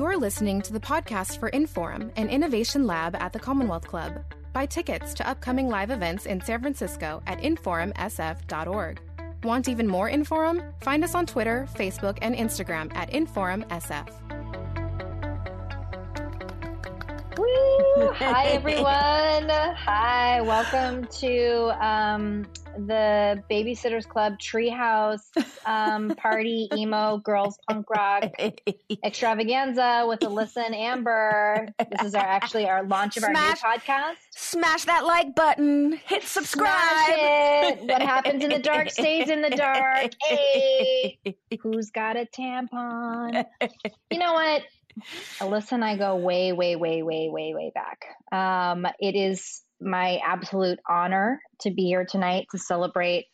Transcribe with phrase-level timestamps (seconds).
[0.00, 4.24] You're listening to the podcast for Inforum, an innovation lab at the Commonwealth Club.
[4.54, 8.98] Buy tickets to upcoming live events in San Francisco at inforumsf.org.
[9.42, 10.72] Want even more Inforum?
[10.82, 14.08] Find us on Twitter, Facebook, and Instagram at InforumSF.
[17.36, 18.12] Woo!
[18.14, 19.50] Hi, everyone.
[19.50, 22.46] Hi, welcome to um,
[22.86, 25.20] the Babysitters Club Treehouse
[25.66, 28.24] um, Party Emo Girls Punk Rock
[29.04, 31.68] Extravaganza with Alyssa and Amber.
[31.78, 34.16] This is our actually our launch of Smash- our new podcast.
[34.30, 35.92] Smash that like button.
[36.06, 37.80] Hit subscribe.
[37.80, 40.12] What happens in the dark stays in the dark.
[40.22, 41.18] Hey,
[41.62, 43.44] who's got a tampon?
[44.10, 44.62] You know what?
[45.38, 48.04] Alyssa and I go way, way, way, way, way, way back.
[48.32, 53.26] Um, it is my absolute honor to be here tonight to celebrate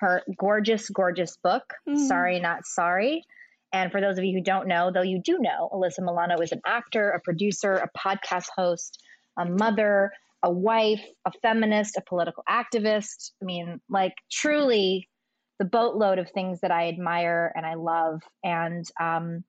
[0.00, 1.98] her gorgeous, gorgeous book, Mhm.
[2.08, 3.24] Sorry Not Sorry.
[3.72, 6.52] And for those of you who don't know, though you do know, Alyssa Milano is
[6.52, 9.02] an actor, a producer, a podcast host,
[9.38, 10.12] a mother,
[10.42, 13.32] a wife, a feminist, a political activist.
[13.42, 15.08] I mean, like truly
[15.58, 18.22] the boatload of things that I admire and I love.
[18.44, 19.44] And um,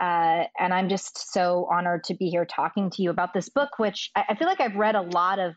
[0.00, 3.78] uh, and I'm just so honored to be here talking to you about this book,
[3.78, 5.54] which I, I feel like I've read a lot of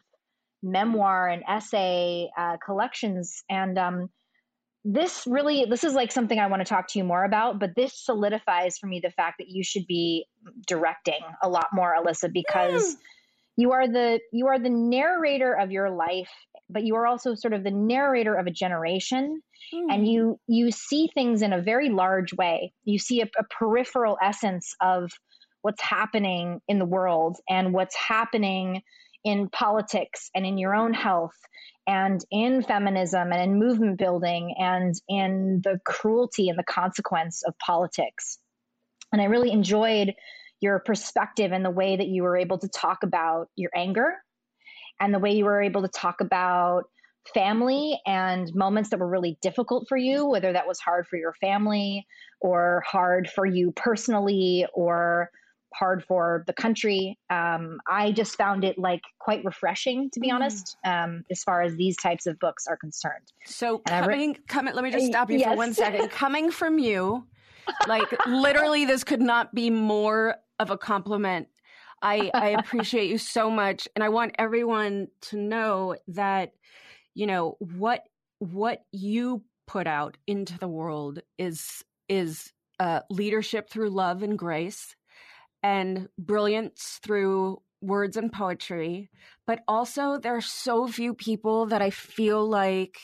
[0.64, 4.10] memoir and essay uh, collections, and um,
[4.86, 7.60] this really this is like something I want to talk to you more about.
[7.60, 10.26] But this solidifies for me the fact that you should be
[10.68, 12.98] directing a lot more, Alyssa, because
[13.58, 16.32] you are the you are the narrator of your life,
[16.70, 19.42] but you are also sort of the narrator of a generation.
[19.92, 22.74] And you you see things in a very large way.
[22.86, 25.12] You see a, a peripheral essence of
[25.62, 28.82] what's happening in the world and what's happening
[29.24, 31.36] in politics and in your own health
[31.88, 37.54] and in feminism and in movement building and in the cruelty and the consequence of
[37.58, 38.40] politics.
[39.12, 40.14] And i really enjoyed
[40.62, 44.14] your perspective and the way that you were able to talk about your anger
[45.00, 46.84] and the way you were able to talk about
[47.34, 51.34] family and moments that were really difficult for you, whether that was hard for your
[51.34, 52.06] family
[52.42, 55.30] or hard for you personally or
[55.74, 57.18] hard for the country.
[57.30, 60.36] Um, I just found it like quite refreshing, to be Mm.
[60.36, 63.32] honest, um, as far as these types of books are concerned.
[63.46, 64.74] So And I re- coming, coming.
[64.74, 65.52] Let me just stop you Yes.
[65.52, 66.10] for one second.
[66.12, 67.28] Coming from you,
[67.88, 71.48] like literally, this could not be more of a compliment.
[72.02, 76.54] I I appreciate you so much, and I want everyone to know that
[77.14, 78.04] you know what
[78.40, 84.96] what you put out into the world is is uh, leadership through love and grace,
[85.64, 89.10] and brilliance through words and poetry.
[89.48, 92.98] But also, there are so few people that I feel like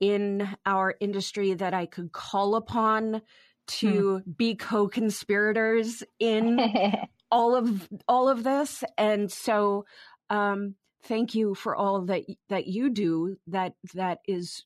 [0.00, 3.22] in our industry that I could call upon
[3.66, 6.58] to be co-conspirators in
[7.30, 8.82] all of all of this.
[8.98, 9.84] And so
[10.30, 10.74] um
[11.04, 14.64] thank you for all that that you do that that is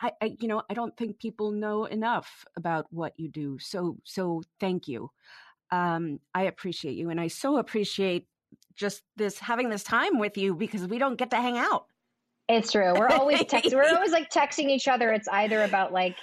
[0.00, 3.58] I, I you know i don't think people know enough about what you do.
[3.58, 5.10] So so thank you
[5.70, 8.26] um i appreciate you and i so appreciate
[8.74, 11.86] just this having this time with you because we don't get to hang out
[12.48, 12.94] It's true.
[12.94, 15.10] We're always text- we're always like texting each other.
[15.10, 16.16] It's either about like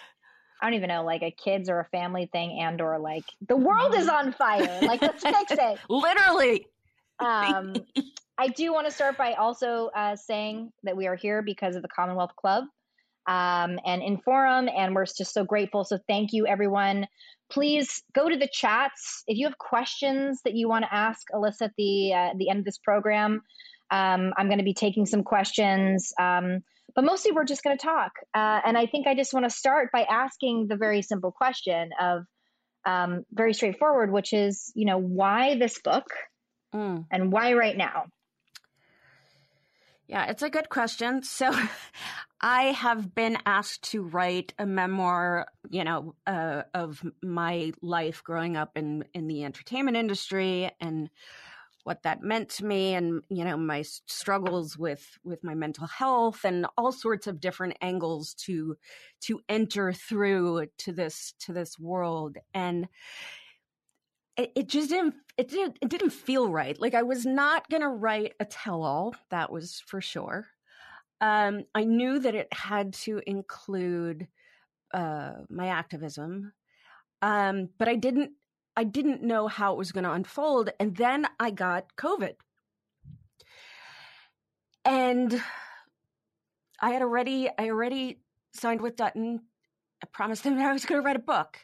[0.62, 3.58] I don't even know, like a kids or a family thing, and or like the
[3.58, 4.80] world is on fire.
[4.82, 5.80] Like let's fix it.
[5.90, 6.66] literally
[7.20, 7.76] Um,
[8.38, 11.82] I do want to start by also uh, saying that we are here because of
[11.82, 12.64] the Commonwealth Club
[13.28, 14.70] um, and Inforum.
[14.76, 15.84] and we're just so grateful.
[15.84, 17.08] So thank you, everyone.
[17.52, 21.64] Please go to the chats if you have questions that you want to ask Alyssa
[21.64, 23.42] at the uh, the end of this program.
[23.92, 26.64] Um, I'm going to be taking some questions, um,
[26.96, 28.12] but mostly we're just going to talk.
[28.34, 31.92] Uh, and I think I just want to start by asking the very simple question
[32.02, 32.24] of
[32.86, 36.06] um, very straightforward, which is, you know, why this book?
[36.74, 37.06] Mm.
[37.12, 38.06] and why right now?
[40.08, 41.24] Yeah, it's a good question.
[41.24, 41.54] So,
[42.42, 48.58] I have been asked to write a memoir, you know, uh, of my life growing
[48.58, 51.10] up in in the entertainment industry and
[51.86, 56.44] what that meant to me, and you know, my struggles with with my mental health
[56.44, 58.76] and all sorts of different angles to
[59.22, 62.90] to enter through to this to this world and
[64.38, 66.80] it, it just didn't it didn't it didn't feel right.
[66.80, 70.48] Like i was not going to write a tell-all that was for sure.
[71.22, 74.28] Um i knew that it had to include
[74.94, 76.54] uh my activism.
[77.22, 78.32] Um but i didn't
[78.76, 82.36] i didn't know how it was going to unfold and then i got covid.
[84.86, 85.42] And
[86.80, 88.20] i had already i already
[88.54, 89.42] signed with dutton
[90.04, 91.58] I promised him that I was going to write a book.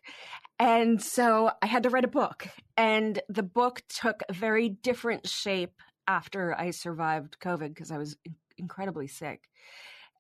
[0.57, 2.47] And so I had to write a book.
[2.75, 8.18] And the book took a very different shape after I survived COVID because I was
[8.57, 9.47] incredibly sick.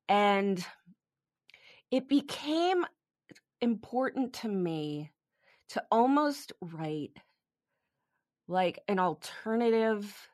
[0.07, 0.63] And
[1.91, 2.85] it became
[3.61, 5.11] important to me
[5.69, 7.17] to almost write
[8.47, 10.29] like an alternative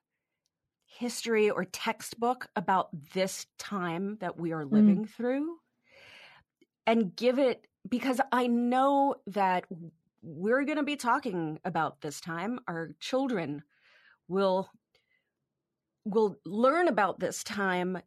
[0.86, 4.72] history or textbook about this time that we are mm.
[4.72, 5.10] living mm.
[5.10, 5.58] through
[6.88, 9.66] and give it because I know that
[10.22, 12.60] we're going to be talking about this time.
[12.68, 13.64] Our children
[14.28, 14.70] will
[16.04, 17.98] will learn about this time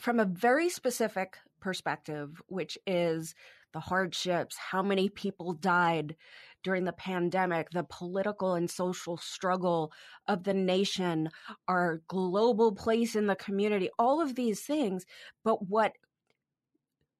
[0.00, 3.34] from a very specific perspective, which is
[3.72, 6.14] the hardships, how many people died
[6.62, 9.92] during the pandemic, the political and social struggle
[10.26, 11.30] of the nation,
[11.66, 15.04] our global place in the community, all of these things.
[15.44, 15.92] But what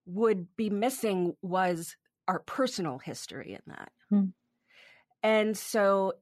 [0.06, 1.97] would be missing was
[2.28, 3.90] our personal history in that.
[4.10, 4.25] Hmm.
[5.22, 6.12] And so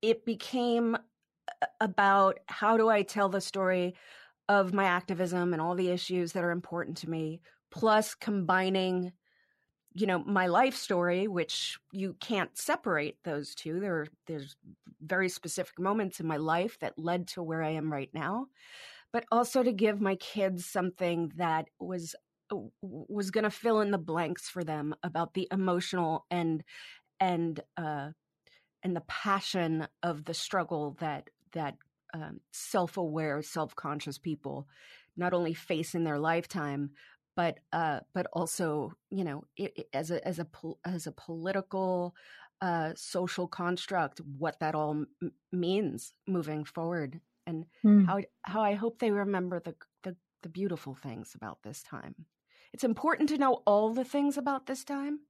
[0.00, 0.96] it became
[1.80, 3.96] about how do I tell the story
[4.48, 9.12] of my activism and all the issues that are important to me, plus combining,
[9.92, 13.80] you know, my life story, which you can't separate those two.
[13.80, 14.56] There are there's
[15.00, 18.46] very specific moments in my life that led to where I am right now,
[19.12, 22.14] but also to give my kids something that was
[22.82, 26.62] was going to fill in the blanks for them about the emotional and
[27.18, 28.08] and uh
[28.82, 31.76] and the passion of the struggle that that
[32.12, 34.66] um, self-aware, self-conscious people
[35.16, 36.90] not only face in their lifetime,
[37.36, 40.46] but uh, but also you know it, it, as a as a
[40.84, 42.14] as a political
[42.60, 48.06] uh, social construct, what that all m- means moving forward, and mm.
[48.06, 52.14] how how I hope they remember the, the the beautiful things about this time.
[52.72, 55.20] It's important to know all the things about this time,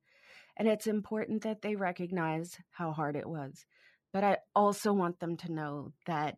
[0.57, 3.65] and it's important that they recognize how hard it was.
[4.13, 6.37] But I also want them to know that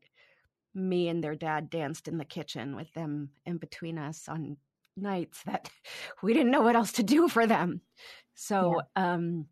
[0.74, 4.56] me and their dad danced in the kitchen with them in between us on
[4.96, 5.70] nights that
[6.22, 7.80] we didn't know what else to do for them.
[8.34, 9.14] So yeah.
[9.14, 9.46] um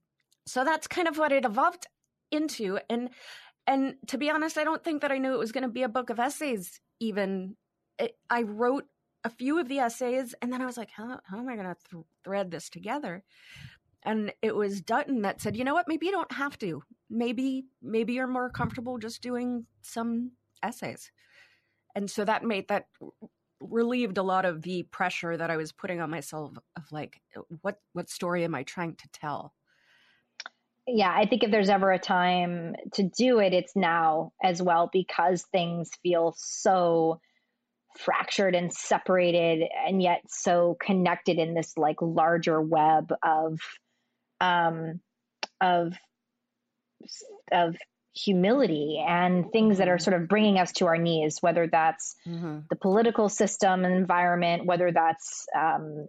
[0.46, 1.86] so that's kind of what it evolved
[2.30, 3.10] into and
[3.66, 5.82] and to be honest, I don't think that I knew it was going to be
[5.82, 7.56] a book of essays even
[7.98, 8.84] it, I wrote
[9.24, 11.66] a few of the essays and then I was like, how, how am I going
[11.66, 13.22] to th- thread this together?
[14.02, 16.82] And it was Dutton that said, you know what, maybe you don't have to.
[17.10, 20.32] Maybe, maybe you're more comfortable just doing some
[20.62, 21.12] essays.
[21.94, 22.86] And so that made that
[23.60, 27.20] relieved a lot of the pressure that I was putting on myself of like,
[27.60, 29.52] what, what story am I trying to tell?
[30.86, 34.88] Yeah, I think if there's ever a time to do it, it's now as well
[34.90, 37.20] because things feel so
[37.98, 43.58] fractured and separated and yet so connected in this like larger web of
[44.40, 45.00] um
[45.60, 45.94] of
[47.52, 47.76] of
[48.14, 50.02] humility and things that are mm-hmm.
[50.02, 52.60] sort of bringing us to our knees whether that's mm-hmm.
[52.68, 56.08] the political system and environment whether that's um,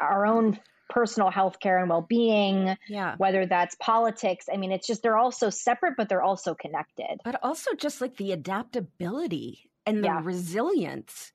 [0.00, 0.58] our own
[0.88, 5.32] personal health care and well-being yeah whether that's politics i mean it's just they're all
[5.32, 10.20] so separate but they're also connected but also just like the adaptability and the yeah.
[10.22, 11.32] resilience.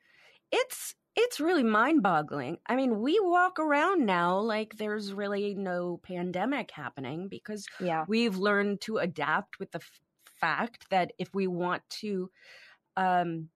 [0.52, 2.58] It's it's really mind-boggling.
[2.68, 8.06] I mean, we walk around now like there's really no pandemic happening because yeah.
[8.08, 10.00] we've learned to adapt with the f-
[10.40, 12.30] fact that if we want to
[12.96, 13.50] um,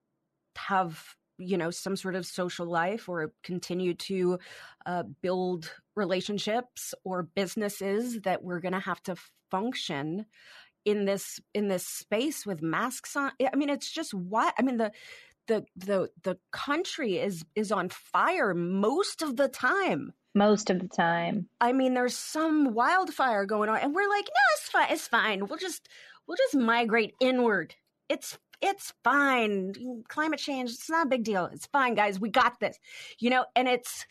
[0.56, 1.02] have
[1.38, 4.38] you know some sort of social life or continue to
[4.86, 9.16] uh, build relationships or businesses that we're going to have to
[9.50, 10.26] function
[10.86, 14.78] in this in this space with masks on i mean it's just what i mean
[14.78, 14.90] the
[15.46, 20.12] the the the country is is on fire most of the time.
[20.34, 21.48] Most of the time.
[21.60, 25.46] I mean there's some wildfire going on and we're like no it's fine it's fine.
[25.46, 25.88] We'll just
[26.26, 27.74] we'll just migrate inward.
[28.08, 29.74] It's it's fine.
[30.08, 31.46] Climate change it's not a big deal.
[31.52, 32.20] It's fine guys.
[32.20, 32.78] We got this.
[33.18, 34.06] You know and it's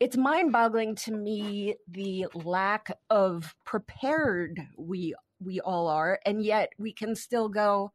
[0.00, 6.18] it's mind boggling to me the lack of prepared we we all are.
[6.24, 7.92] And yet we can still go,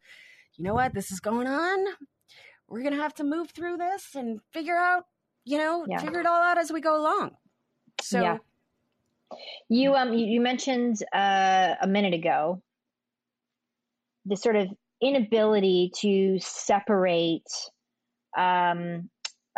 [0.56, 1.86] you know what, this is going on.
[2.68, 5.06] We're going to have to move through this and figure out,
[5.46, 6.00] you know, yeah.
[6.00, 7.32] figure it all out as we go along.
[8.02, 8.38] So, yeah.
[9.70, 12.62] You um you mentioned uh, a minute ago
[14.26, 14.68] the sort of
[15.02, 17.48] inability to separate
[18.38, 19.10] um,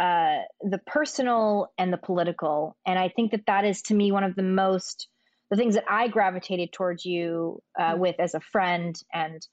[0.02, 4.24] uh, the personal and the political, and I think that that is to me one
[4.24, 5.08] of the most
[5.50, 8.02] the things that I gravitated towards you uh, mm-hmm.
[8.02, 9.46] with as a friend and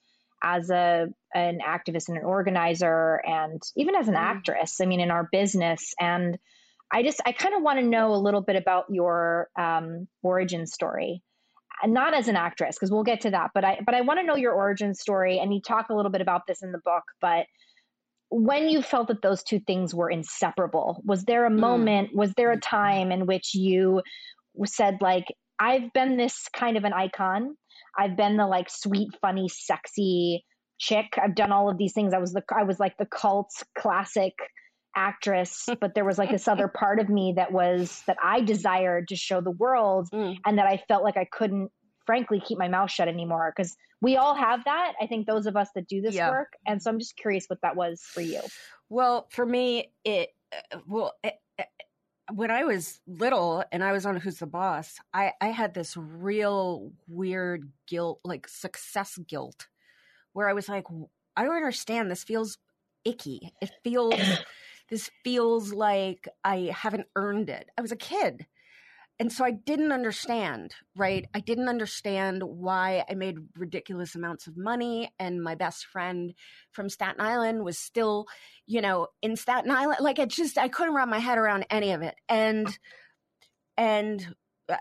[0.43, 4.25] as a an activist and an organizer and even as an mm-hmm.
[4.25, 4.81] actress.
[4.81, 6.39] I mean, in our business and
[6.93, 10.67] I just I kind of want to know a little bit about your um, origin
[10.67, 11.23] story,
[11.85, 14.27] not as an actress because we'll get to that, but I but I want to
[14.27, 17.03] know your origin story, and you talk a little bit about this in the book,
[17.21, 17.47] but
[18.29, 21.59] when you felt that those two things were inseparable was there a mm.
[21.59, 24.03] moment was there a time in which you
[24.65, 25.27] said like
[25.59, 27.57] i've been this kind of an icon
[27.99, 30.45] i've been the like sweet funny sexy
[30.79, 33.51] chick i've done all of these things i was the i was like the cult
[33.79, 34.35] classic
[34.95, 39.09] actress but there was like this other part of me that was that i desired
[39.09, 40.37] to show the world mm.
[40.45, 41.71] and that i felt like i couldn't
[42.07, 44.93] frankly keep my mouth shut anymore because we all have that.
[45.01, 46.31] I think those of us that do this yeah.
[46.31, 46.53] work.
[46.67, 48.41] And so I'm just curious what that was for you.
[48.89, 51.67] Well, for me, it, uh, well, it, it,
[52.33, 55.97] when I was little and I was on Who's the Boss, I, I had this
[55.97, 59.69] real weird guilt, like success guilt,
[60.33, 60.85] where I was like,
[61.37, 62.11] I don't understand.
[62.11, 62.59] This feels
[63.05, 63.53] icky.
[63.61, 64.15] It feels,
[64.91, 67.69] this feels like I haven't earned it.
[67.79, 68.47] I was a kid
[69.19, 71.27] and so I didn't understand, right?
[71.33, 76.35] I didn't understand why I made ridiculous amounts of money and my best friend
[76.73, 78.27] from Staten Island was still,
[78.67, 80.01] you know, in Staten Island.
[80.01, 82.15] Like it just I couldn't wrap my head around any of it.
[82.29, 82.79] And
[83.79, 84.35] and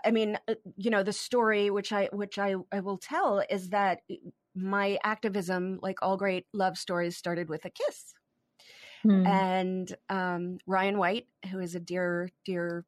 [0.04, 3.70] I mean, uh, you know, the story which I which I, I will tell is
[3.70, 4.00] that
[4.54, 8.12] my activism, like all great love stories, started with a kiss.
[9.02, 9.26] Hmm.
[9.26, 12.84] And um, Ryan White, who is a dear, dear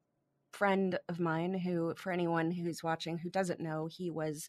[0.58, 4.48] friend of mine who, for anyone who's watching who doesn't know, he was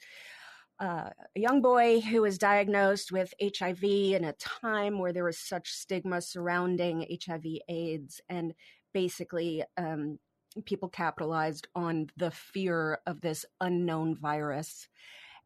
[0.80, 5.38] uh, a young boy who was diagnosed with HIV in a time where there was
[5.38, 8.22] such stigma surrounding HIV AIDS.
[8.28, 8.54] And
[8.94, 10.18] basically, um,
[10.66, 14.88] people capitalized on the fear of this unknown virus.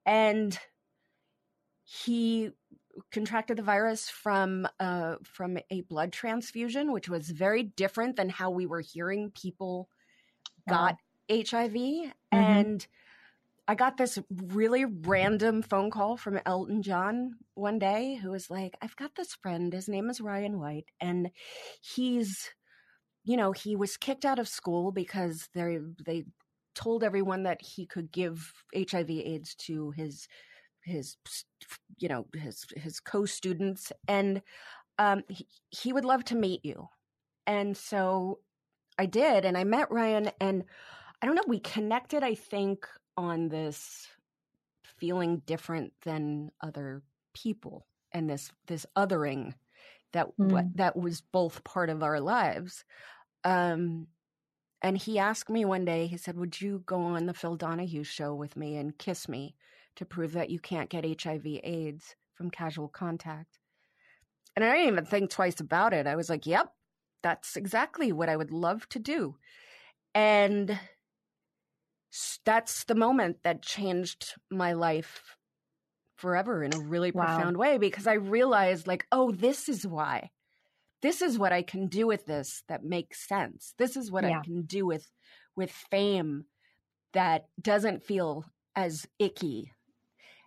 [0.06, 0.58] And
[1.84, 2.52] he
[3.12, 8.52] contracted the virus from uh, from a blood transfusion, which was very different than how
[8.52, 9.90] we were hearing people
[10.68, 10.98] got
[11.30, 12.12] HIV mm-hmm.
[12.32, 12.88] and
[13.68, 18.76] I got this really random phone call from Elton John one day who was like,
[18.82, 19.72] I've got this friend.
[19.72, 20.90] His name is Ryan White.
[21.00, 21.30] And
[21.82, 22.50] he's,
[23.24, 26.26] you know, he was kicked out of school because they they
[26.76, 30.28] told everyone that he could give HIV AIDS to his
[30.84, 31.16] his
[32.00, 34.42] you know his his co-students and
[35.00, 36.90] um he, he would love to meet you
[37.48, 38.40] and so
[38.98, 40.64] I did, and I met Ryan, and
[41.22, 44.08] I don't know, we connected, I think, on this
[44.84, 47.02] feeling different than other
[47.34, 49.54] people and this this othering
[50.14, 50.52] that mm.
[50.52, 52.86] what that was both part of our lives.
[53.44, 54.08] Um
[54.82, 58.04] and he asked me one day, he said, Would you go on the Phil Donahue
[58.04, 59.56] show with me and kiss me
[59.96, 63.60] to prove that you can't get HIV AIDS from casual contact?
[64.56, 66.06] And I didn't even think twice about it.
[66.06, 66.72] I was like, Yep,
[67.24, 69.36] that's exactly what I would love to do.
[70.14, 70.80] And
[72.46, 75.38] that's the moment that changed my life
[76.16, 77.26] forever in a really wow.
[77.26, 80.30] profound way because I realized, like, oh, this is why.
[81.02, 83.74] This is what I can do with this that makes sense.
[83.78, 84.40] This is what yeah.
[84.40, 85.10] I can do with
[85.56, 86.46] with fame
[87.14, 89.74] that doesn't feel as icky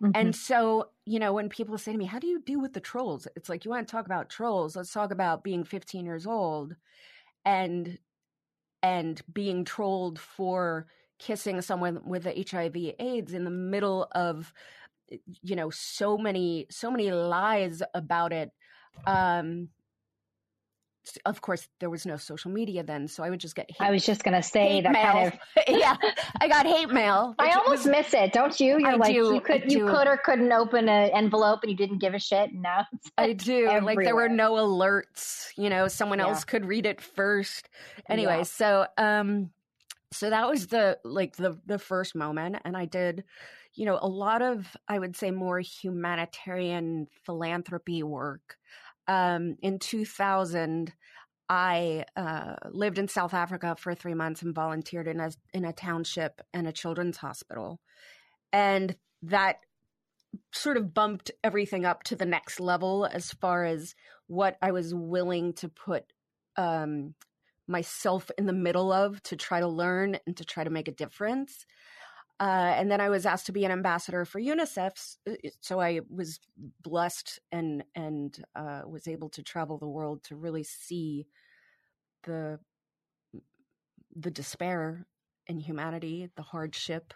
[0.01, 0.11] Mm-hmm.
[0.13, 2.81] And so, you know, when people say to me, How do you deal with the
[2.81, 3.27] trolls?
[3.35, 4.75] It's like, You want to talk about trolls?
[4.75, 6.75] Let's talk about being 15 years old
[7.45, 7.97] and
[8.83, 10.87] and being trolled for
[11.17, 14.53] kissing someone with the HIV AIDS in the middle of
[15.41, 18.51] you know so many so many lies about it
[19.07, 19.69] um
[21.25, 23.91] of course there was no social media then so i would just get hate, i
[23.91, 25.11] was just going to say that mail.
[25.11, 25.33] kind of
[25.67, 25.95] yeah
[26.41, 29.33] i got hate mail i almost was, miss it don't you you're I like do,
[29.33, 32.53] you could you could or couldn't open an envelope and you didn't give a shit
[32.53, 32.85] now
[33.17, 33.81] i do everywhere.
[33.81, 36.27] like there were no alerts you know someone yeah.
[36.27, 37.69] else could read it first
[38.09, 38.43] anyway yeah.
[38.43, 39.49] so um
[40.11, 43.23] so that was the like the the first moment and i did
[43.73, 48.57] you know a lot of i would say more humanitarian philanthropy work
[49.07, 50.93] um, in 2000,
[51.49, 55.73] I uh, lived in South Africa for three months and volunteered in a in a
[55.73, 57.79] township and a children's hospital,
[58.51, 59.57] and that
[60.51, 63.95] sort of bumped everything up to the next level as far as
[64.27, 66.11] what I was willing to put
[66.57, 67.15] um,
[67.67, 70.93] myself in the middle of to try to learn and to try to make a
[70.93, 71.65] difference.
[72.39, 76.01] Uh, and then I was asked to be an ambassador for UNICEF, uh, so I
[76.09, 76.39] was
[76.81, 81.25] blessed and and uh, was able to travel the world to really see
[82.23, 82.59] the
[84.15, 85.07] the despair
[85.47, 87.13] in humanity, the hardship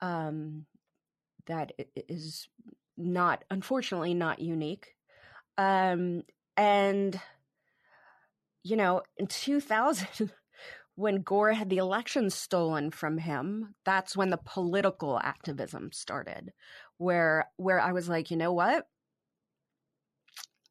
[0.00, 0.66] um,
[1.46, 1.72] that
[2.08, 2.48] is
[2.96, 4.94] not, unfortunately, not unique.
[5.58, 6.22] Um,
[6.56, 7.20] and
[8.62, 10.32] you know, in 2000,
[10.96, 16.52] when Gore had the election stolen from him, that's when the political activism started,
[16.96, 18.86] where where I was like, you know what?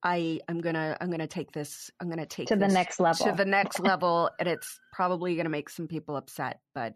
[0.04, 3.32] I I'm gonna I'm gonna take this I'm gonna take to the next level to
[3.32, 6.96] the next level, and it's probably gonna make some people upset, but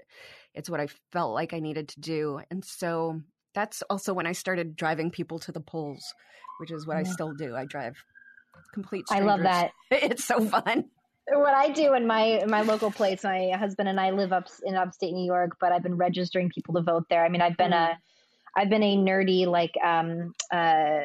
[0.54, 3.22] it's what I felt like I needed to do, and so
[3.54, 6.04] that's also when I started driving people to the polls,
[6.60, 7.02] which is what yeah.
[7.02, 7.56] I still do.
[7.56, 7.96] I drive
[8.74, 9.08] complete.
[9.08, 9.28] Strangers.
[9.28, 9.72] I love that.
[9.92, 10.50] it's so mm.
[10.50, 10.86] fun.
[11.32, 14.76] What I do in my my local place, my husband and I live up in
[14.76, 17.24] upstate New York, but I've been registering people to vote there.
[17.26, 17.92] I mean, I've been mm.
[17.92, 17.98] a
[18.56, 21.00] I've been a nerdy like um uh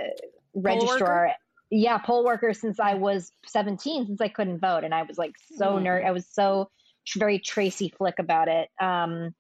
[0.55, 1.35] registrar
[1.71, 4.85] yeah, poll worker since I was 17, since I couldn't vote.
[4.85, 5.83] And I was like so mm.
[5.83, 6.07] nerd.
[6.07, 6.71] I was so
[7.17, 8.69] very Tracy Flick about it.
[8.81, 9.35] Um,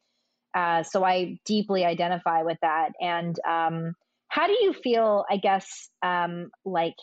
[0.54, 2.90] uh, so I deeply identify with that.
[3.00, 3.94] And um,
[4.28, 6.94] how do you feel, I guess, um, like,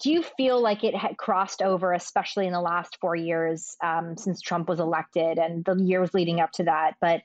[0.00, 4.16] do you feel like it had crossed over, especially in the last four years um,
[4.16, 6.94] since Trump was elected and the years leading up to that?
[7.00, 7.22] But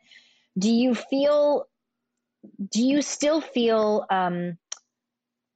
[0.58, 1.68] do you feel,
[2.72, 4.58] do you still feel, um,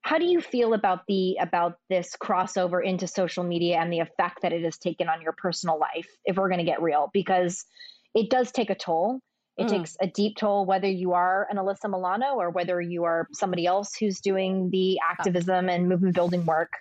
[0.02, 4.40] how do you feel about the about this crossover into social media and the effect
[4.42, 7.66] that it has taken on your personal life if we're going to get real because
[8.14, 9.22] it does take a toll
[9.58, 9.70] it mm.
[9.70, 13.66] takes a deep toll whether you are an alyssa milano or whether you are somebody
[13.66, 16.74] else who's doing the activism and movement building work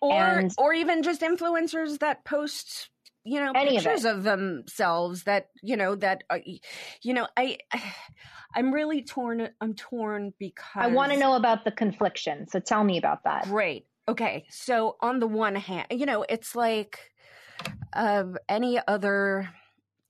[0.00, 2.90] or and, or even just influencers that post
[3.24, 6.38] you know pictures of, of, themselves that you know that uh,
[7.02, 7.56] you know i
[8.54, 9.48] I'm really torn.
[9.60, 12.46] I'm torn because I want to know about the confliction.
[12.48, 13.44] So tell me about that.
[13.44, 13.86] Great.
[14.08, 14.46] Okay.
[14.50, 16.98] So on the one hand, you know, it's like
[17.92, 19.48] uh, any other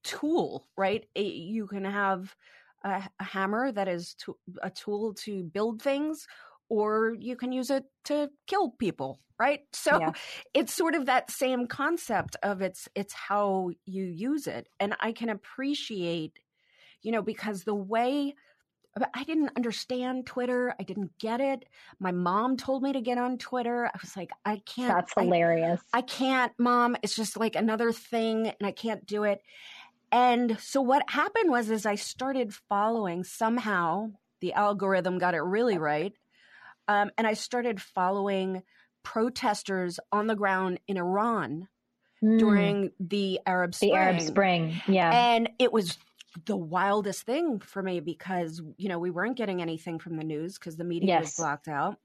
[0.04, 1.04] tool, right?
[1.14, 2.34] You can have
[2.84, 6.26] a, a hammer that is to, a tool to build things,
[6.68, 9.60] or you can use it to kill people, right?
[9.74, 10.12] So yeah.
[10.54, 15.12] it's sort of that same concept of it's it's how you use it, and I
[15.12, 16.38] can appreciate
[17.04, 18.34] you know, because the way
[19.12, 20.72] I didn't understand Twitter.
[20.78, 21.64] I didn't get it.
[21.98, 23.86] My mom told me to get on Twitter.
[23.86, 24.94] I was like, I can't.
[24.94, 25.80] That's hilarious.
[25.92, 26.96] I, I, can't, mom.
[27.02, 29.42] It's just like another thing and I can't do it.
[30.14, 35.76] And so what happened was is I started following somehow the algorithm got it really
[35.76, 36.12] right.
[36.86, 38.62] Um, and I started following
[39.02, 41.66] protesters on the ground in Iran
[42.22, 42.38] mm.
[42.38, 43.90] during the Arab Spring.
[43.90, 45.10] The Arab Spring, yeah.
[45.34, 45.98] And it was
[46.46, 50.58] the wildest thing for me because you know we weren't getting anything from the news
[50.58, 51.22] because the media yes.
[51.22, 51.96] was blocked out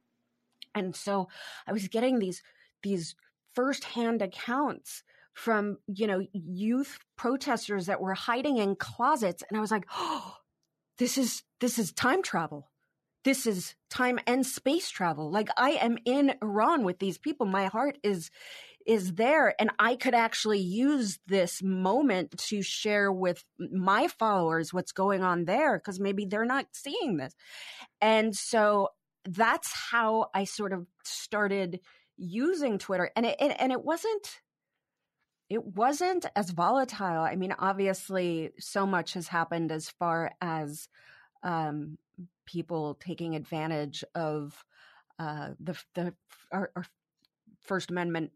[0.76, 1.28] and so
[1.65, 2.43] i was getting these
[2.84, 3.15] these
[3.56, 5.02] firsthand accounts
[5.39, 10.36] from you know youth protesters that were hiding in closets and i was like oh
[10.99, 12.69] this is this is time travel.
[13.23, 15.32] This is time and space travel.
[15.32, 17.45] Like i am in iran with these people.
[17.45, 18.30] My heart is
[18.86, 19.56] is there.
[19.60, 25.45] And I could actually use this moment to share with my followers what's going on
[25.45, 27.34] there because maybe they're not seeing this.
[28.02, 28.89] And so
[29.25, 31.80] that's how I sort of started
[32.17, 33.12] using Twitter.
[33.15, 34.41] And it and, and it wasn't
[35.50, 37.24] it wasn't as volatile.
[37.24, 40.88] I mean, obviously, so much has happened as far as
[41.44, 41.98] um,
[42.46, 44.64] people taking advantage of
[45.18, 46.14] uh, the the
[46.52, 46.86] our, our
[47.62, 48.32] First Amendment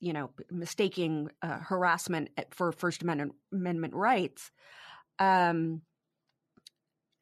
[0.00, 4.50] you know, mistaking uh, harassment for First Amendment, Amendment rights.
[5.18, 5.82] Um,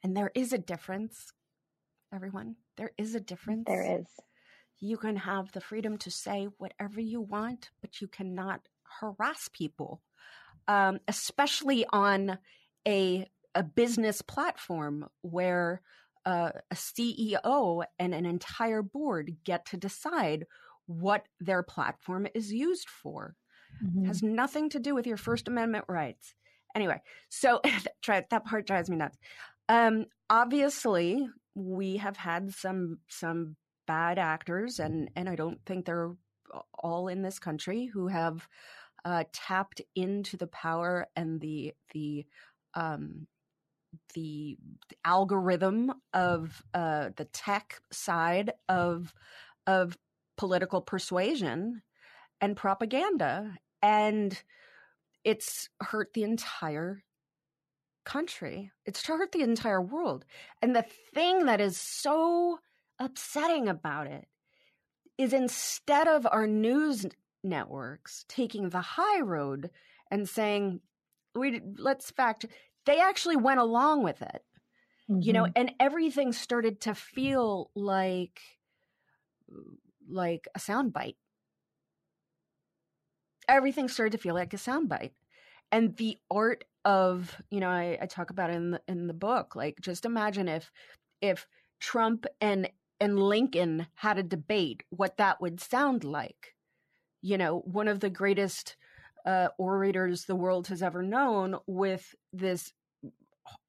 [0.02, 1.32] and there is a difference,
[2.14, 2.56] everyone.
[2.76, 3.64] There is a difference.
[3.66, 4.06] There is.
[4.78, 8.68] You can have the freedom to say whatever you want, but you cannot
[9.00, 10.02] harass people,
[10.68, 12.38] um, especially on
[12.86, 15.80] a a business platform where
[16.26, 20.44] uh, a CEO and an entire board get to decide
[20.86, 23.34] what their platform is used for.
[23.82, 24.04] Mm-hmm.
[24.04, 26.34] It has nothing to do with your First Amendment rights.
[26.74, 27.60] Anyway, so
[28.06, 29.16] that part drives me nuts.
[29.68, 36.12] Um, obviously, we have had some some bad actors, and and I don't think they're
[36.74, 38.48] all in this country who have
[39.04, 42.26] uh, tapped into the power and the the
[42.74, 43.26] um,
[44.14, 44.58] the,
[45.04, 49.14] algorithm of uh, the tech side of
[49.66, 49.96] of
[50.36, 51.82] political persuasion
[52.40, 53.56] and propaganda.
[53.82, 54.40] And
[55.24, 57.04] it's hurt the entire
[58.04, 58.72] country.
[58.84, 60.24] It's hurt the entire world.
[60.60, 62.58] And the thing that is so
[62.98, 64.26] upsetting about it
[65.18, 67.06] is instead of our news
[67.42, 69.70] networks taking the high road
[70.10, 70.80] and saying,
[71.34, 72.46] we let's fact,
[72.84, 74.42] they actually went along with it.
[75.10, 75.20] Mm-hmm.
[75.22, 75.52] You know, mm-hmm.
[75.56, 78.40] and everything started to feel like
[80.08, 81.16] like a soundbite.
[83.48, 85.12] Everything started to feel like a soundbite.
[85.72, 89.14] and the art of you know I, I talk about it in the in the
[89.14, 90.70] book like just imagine if
[91.20, 91.46] if
[91.80, 96.54] Trump and and Lincoln had a debate what that would sound like.
[97.22, 98.76] You know one of the greatest
[99.24, 102.72] uh, orators the world has ever known with this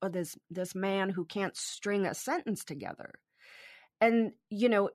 [0.02, 3.14] uh, this this man who can't string a sentence together.
[4.00, 4.90] And you know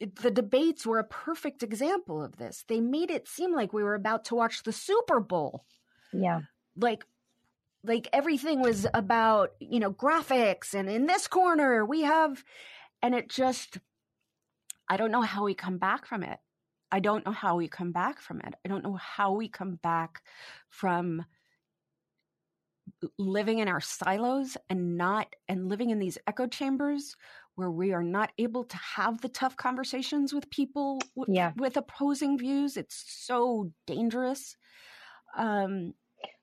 [0.00, 2.64] the debates were a perfect example of this.
[2.68, 5.64] They made it seem like we were about to watch the super bowl.
[6.12, 6.40] Yeah.
[6.76, 7.04] Like
[7.84, 12.42] like everything was about you know graphics and in this corner we have
[13.04, 13.78] and it just
[14.88, 16.38] i don't know how we come back from it
[16.90, 19.78] i don't know how we come back from it i don't know how we come
[19.82, 20.22] back
[20.70, 21.24] from
[23.18, 27.14] living in our silos and not and living in these echo chambers
[27.56, 31.52] where we are not able to have the tough conversations with people w- yeah.
[31.56, 34.56] with opposing views it's so dangerous
[35.36, 35.92] um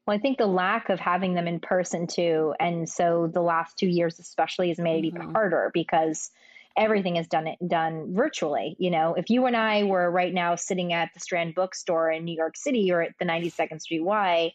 [0.08, 3.78] well, I think the lack of having them in person too, and so the last
[3.78, 5.21] two years especially has made it mm-hmm.
[5.21, 6.32] even harder because
[6.77, 8.75] everything is done done virtually.
[8.79, 12.25] You know, if you and I were right now sitting at the Strand Bookstore in
[12.25, 14.51] New York City or at the 92nd Street Y,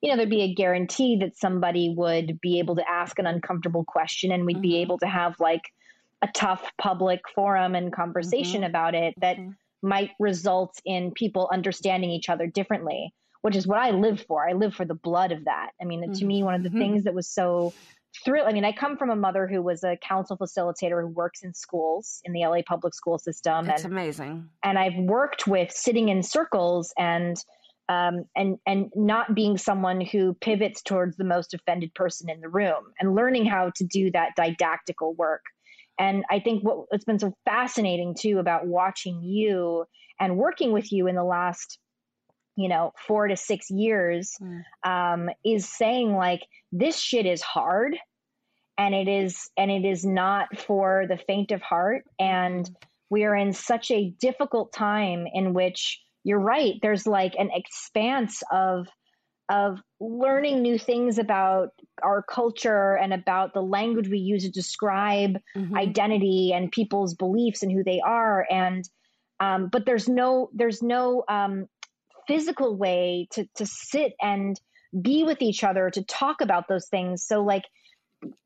[0.00, 3.84] you know, there'd be a guarantee that somebody would be able to ask an uncomfortable
[3.84, 4.62] question, and we'd mm-hmm.
[4.62, 5.62] be able to have like
[6.22, 8.70] a tough public forum and conversation mm-hmm.
[8.70, 9.50] about it that mm-hmm.
[9.88, 14.46] might result in people understanding each other differently which is what I live for.
[14.46, 15.70] I live for the blood of that.
[15.80, 16.78] I mean, to me, one of the mm-hmm.
[16.78, 17.72] things that was so
[18.24, 18.46] thrill.
[18.46, 21.54] I mean, I come from a mother who was a council facilitator who works in
[21.54, 23.66] schools in the LA public school system.
[23.66, 24.48] That's and, amazing.
[24.62, 27.36] And I've worked with sitting in circles and
[27.88, 32.48] um, and and not being someone who pivots towards the most offended person in the
[32.48, 35.42] room and learning how to do that didactical work.
[35.98, 39.84] And I think what it's been so fascinating too about watching you
[40.20, 41.78] and working with you in the last
[42.56, 44.62] you know, four to six years, mm.
[44.84, 47.96] um, is saying like this shit is hard
[48.80, 52.04] and it is and it is not for the faint of heart.
[52.18, 52.68] And
[53.10, 58.42] we are in such a difficult time in which you're right, there's like an expanse
[58.50, 58.88] of
[59.50, 61.70] of learning new things about
[62.02, 65.76] our culture and about the language we use to describe mm-hmm.
[65.76, 68.88] identity and people's beliefs and who they are and
[69.40, 71.66] um, but there's no there's no um,
[72.28, 74.60] physical way to to sit and
[75.02, 77.64] be with each other to talk about those things so like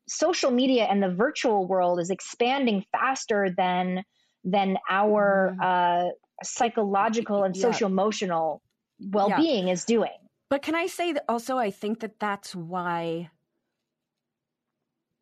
[0.07, 4.03] social media and the virtual world is expanding faster than
[4.43, 6.07] than our mm-hmm.
[6.07, 6.09] uh,
[6.43, 7.61] psychological and yeah.
[7.61, 8.61] social emotional
[8.99, 9.73] well-being yeah.
[9.73, 10.11] is doing
[10.49, 13.29] but can i say that also i think that that's why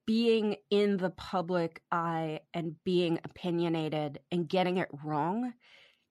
[0.06, 5.54] being in the public eye and being opinionated and getting it wrong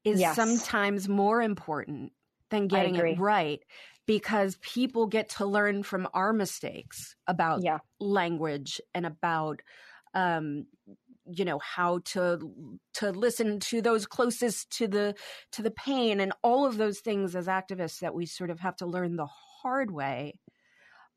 [0.05, 0.35] is yes.
[0.35, 2.13] sometimes more important
[2.51, 3.61] than getting it right
[4.07, 7.79] because people get to learn from our mistakes about yeah.
[8.01, 9.63] language and about
[10.15, 10.67] um,
[11.31, 15.15] you know how to to listen to those closest to the
[15.53, 18.77] to the pain and all of those things as activists that we sort of have
[18.77, 19.29] to learn the
[19.63, 20.35] hard way.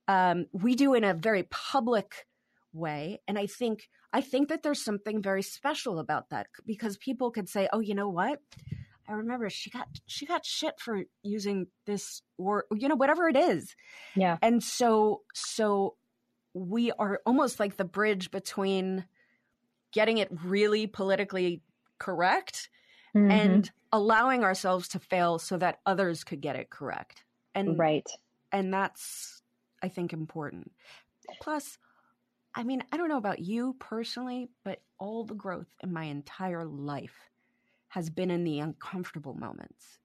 [0.08, 2.28] Um, we do in a very public
[2.76, 3.21] way.
[3.28, 7.48] And i think i think that there's something very special about that because people could
[7.48, 8.39] say oh you know what
[9.08, 13.38] I remember she got she got shit for using this or you know whatever it
[13.38, 13.76] is.
[14.15, 14.38] Yeah.
[14.41, 15.96] And so so
[16.54, 19.06] we are almost like the bridge between
[19.91, 21.62] getting it really politically
[22.00, 22.70] correct
[23.15, 23.32] mm-hmm.
[23.32, 27.24] and allowing ourselves to fail so that others could get it correct.
[27.54, 28.08] And right.
[28.52, 29.41] And that's
[29.84, 30.72] I think important.
[31.41, 31.78] Plus
[32.56, 36.63] I mean, I don't know about you personally, but all the growth in my entire
[36.65, 37.30] life
[37.95, 39.99] has been in the uncomfortable moments.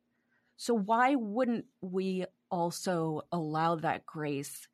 [0.56, 4.68] So, why wouldn't we also allow that grace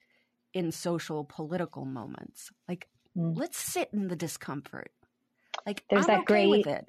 [0.53, 2.51] in social political moments?
[2.69, 3.35] Like, mm.
[3.35, 4.91] let's sit in the discomfort.
[5.65, 6.85] Like, there's I'm that okay great,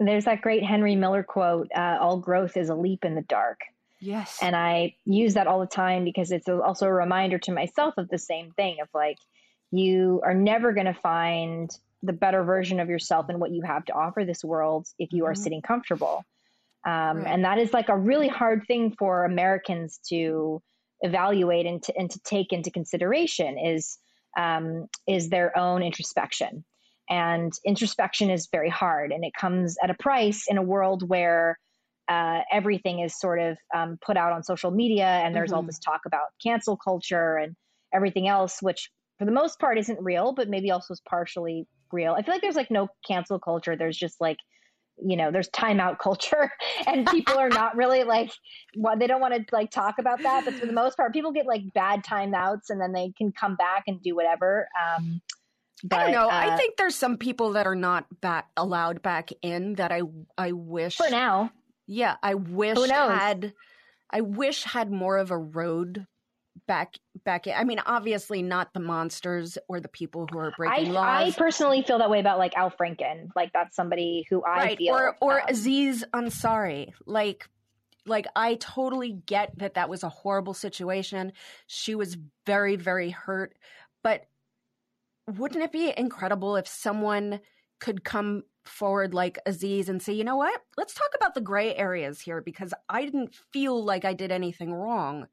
[0.00, 3.60] There's that great Henry Miller quote uh, all growth is a leap in the dark.
[4.00, 4.38] Yes.
[4.40, 8.08] And I use that all the time because it's also a reminder to myself of
[8.08, 9.18] the same thing of like,
[9.70, 11.70] you are never going to find
[12.06, 15.26] the better version of yourself and what you have to offer this world if you
[15.26, 15.42] are mm-hmm.
[15.42, 16.24] sitting comfortable.
[16.86, 17.26] Um, right.
[17.26, 20.62] And that is like a really hard thing for Americans to
[21.00, 23.98] evaluate and to, and to take into consideration is
[24.38, 26.64] um, is their own introspection.
[27.08, 31.58] And introspection is very hard, and it comes at a price in a world where
[32.08, 35.56] uh, everything is sort of um, put out on social media, and there's mm-hmm.
[35.56, 37.54] all this talk about cancel culture and
[37.94, 42.14] everything else, which for the most part isn't real, but maybe also is partially real.
[42.14, 43.76] I feel like there's like no cancel culture.
[43.76, 44.38] There's just like
[44.98, 46.50] you know there's timeout culture
[46.86, 48.30] and people are not really like
[48.76, 51.32] well, they don't want to like talk about that but for the most part people
[51.32, 55.20] get like bad timeouts and then they can come back and do whatever um
[55.84, 56.28] but, I don't know.
[56.28, 60.02] Uh, I think there's some people that are not back allowed back in that I
[60.38, 61.50] I wish for now.
[61.86, 63.52] Yeah, I wish had
[64.10, 66.06] I wish had more of a road
[66.66, 67.54] back back in.
[67.54, 71.34] I mean, obviously not the monsters or the people who are breaking I, laws.
[71.34, 73.30] I personally feel that way about like Al Franken.
[73.34, 74.78] Like that's somebody who I right.
[74.78, 76.92] feel or or um, Aziz Ansari.
[77.06, 77.48] Like
[78.06, 81.32] like I totally get that that was a horrible situation.
[81.66, 83.56] She was very very hurt,
[84.02, 84.26] but
[85.26, 87.40] wouldn't it be incredible if someone
[87.80, 90.60] could come forward like Aziz and say, you know what?
[90.76, 94.72] Let's talk about the gray areas here because I didn't feel like I did anything
[94.72, 95.26] wrong.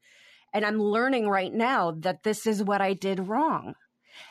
[0.54, 3.74] And I'm learning right now that this is what I did wrong.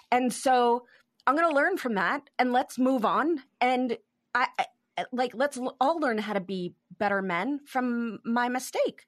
[0.09, 0.85] And so
[1.27, 3.41] I'm going to learn from that and let's move on.
[3.61, 3.97] And
[4.33, 9.05] I, I like, let's all learn how to be better men from my mistake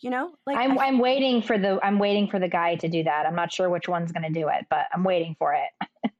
[0.00, 0.30] you know?
[0.46, 3.26] Like I'm, I, am waiting for the i'm waiting for the guy to do that.
[3.26, 6.12] I'm not sure which one's going to do it but i'm waiting for it.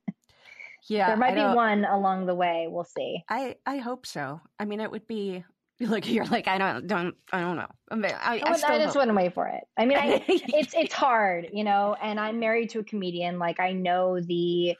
[0.89, 2.67] Yeah there might be one along the way.
[2.69, 3.25] We'll see.
[3.29, 4.41] I i hope so.
[4.59, 5.45] I mean it would be
[5.81, 7.69] like you're like i don't don't i don't know.
[7.91, 9.65] I, I, I, I just wouldn't wait for it.
[9.77, 13.39] I mean I, it's it's hard you know and i'm married to a comedian.
[13.39, 14.77] Like i know the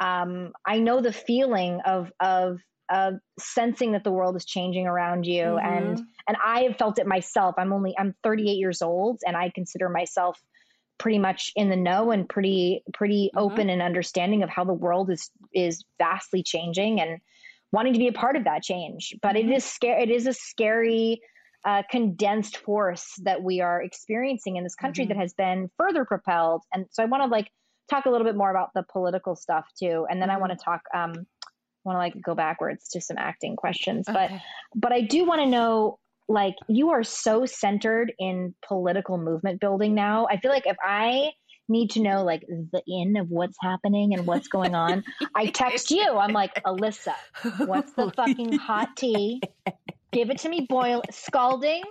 [0.00, 5.26] um i know the feeling of of uh, sensing that the world is changing around
[5.26, 5.42] you.
[5.42, 5.66] Mm-hmm.
[5.66, 7.54] and and i have felt it myself.
[7.58, 10.38] I'm only i'm 38 years old and i consider myself
[10.98, 13.38] pretty much in the know and pretty pretty mm-hmm.
[13.38, 17.00] open and understanding of how the world is is vastly changing.
[17.00, 17.20] And
[17.76, 19.52] wanting to be a part of that change but mm-hmm.
[19.52, 21.20] it is scary it is a scary
[21.64, 25.20] uh, condensed force that we are experiencing in this country that mm-hmm.
[25.20, 27.50] has been further propelled and so i want to like
[27.90, 30.56] talk a little bit more about the political stuff too and then i want to
[30.56, 30.70] mm-hmm.
[30.70, 31.26] talk um,
[31.86, 34.28] want to like go backwards to some acting questions, okay.
[34.30, 34.40] but
[34.74, 39.94] but I do want to know like you are so centered in political movement building
[39.94, 40.26] now.
[40.28, 41.30] I feel like if I
[41.68, 45.90] need to know like the in of what's happening and what's going on, I text
[45.90, 46.16] you.
[46.16, 47.14] I'm like, Alyssa,
[47.66, 49.40] what's the fucking hot tea?
[50.12, 51.82] Give it to me, boil scalding,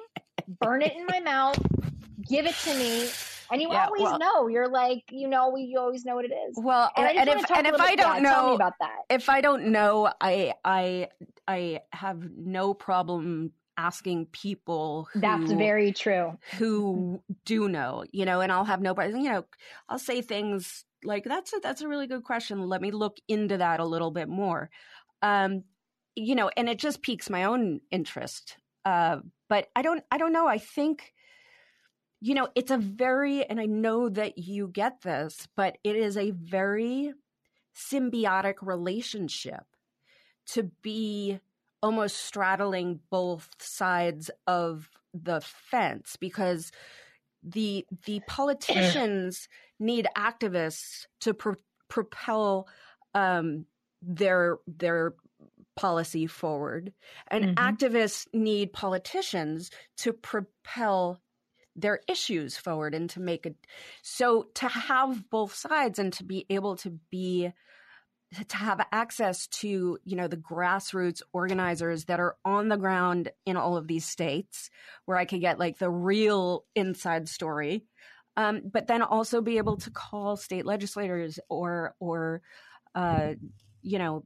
[0.60, 1.60] burn it in my mouth,
[2.28, 3.08] give it to me
[3.52, 4.48] and you yeah, always well, know.
[4.48, 6.56] You're like, you know, you always know what it is.
[6.58, 10.12] Well, and, and if and if I don't know about that, if I don't know,
[10.20, 11.10] I I
[11.48, 16.38] I have no problem asking people who, that's very true.
[16.58, 19.46] who do know you know and i'll have no you know
[19.90, 22.68] i'll say things like that's a that's a really good question.
[22.68, 24.70] Let me look into that a little bit more.
[25.22, 25.64] Um
[26.16, 29.18] you know and it just piques my own interest uh
[29.50, 30.48] but i don't i don't know.
[30.48, 31.14] I think
[32.22, 36.18] you know, it's a very, and I know that you get this, but it is
[36.18, 37.14] a very
[37.76, 39.64] symbiotic relationship
[40.48, 41.40] to be
[41.86, 46.72] almost straddling both sides of the fence because
[47.44, 49.48] the the politicians
[49.80, 51.54] need activists to pro-
[51.88, 52.68] propel
[53.14, 53.68] um,
[54.02, 55.14] their their
[55.76, 56.92] policy forward
[57.28, 57.64] and mm-hmm.
[57.64, 61.22] activists need politicians to propel
[61.76, 63.56] their issues forward and to make it
[64.02, 67.52] so to have both sides and to be able to be
[68.44, 73.58] to have access to you know the grassroots organizers that are on the ground in
[73.58, 74.70] all of these states
[75.06, 77.84] where i could get like the real inside story.
[78.38, 82.42] Um, but then also be able to call state legislators or or
[82.94, 83.36] uh,
[83.82, 84.24] you know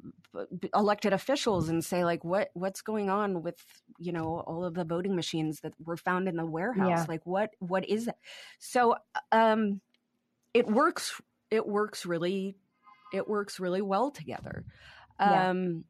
[0.74, 3.62] elected officials and say like what what's going on with
[3.98, 6.90] you know all of the voting machines that were found in the warehouse?
[6.90, 7.06] Yeah.
[7.08, 8.18] like what what is that
[8.58, 8.96] so
[9.32, 9.82] um
[10.54, 12.56] it works it works really
[13.14, 14.66] it works really well together
[15.20, 15.50] yeah.
[15.50, 15.84] um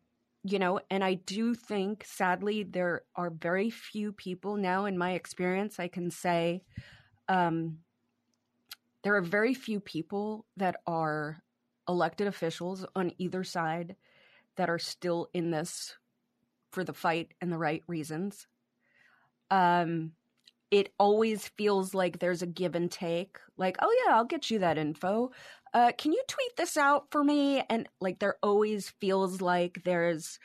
[0.43, 5.11] you know and i do think sadly there are very few people now in my
[5.11, 6.61] experience i can say
[7.27, 7.77] um
[9.03, 11.41] there are very few people that are
[11.87, 13.95] elected officials on either side
[14.57, 15.95] that are still in this
[16.71, 18.47] for the fight and the right reasons.
[19.49, 20.11] Um,
[20.69, 23.37] it always feels like there's a give and take.
[23.57, 25.31] Like, oh yeah, I'll get you that info.
[25.73, 27.63] Uh, can you tweet this out for me?
[27.69, 30.39] And like, there always feels like there's,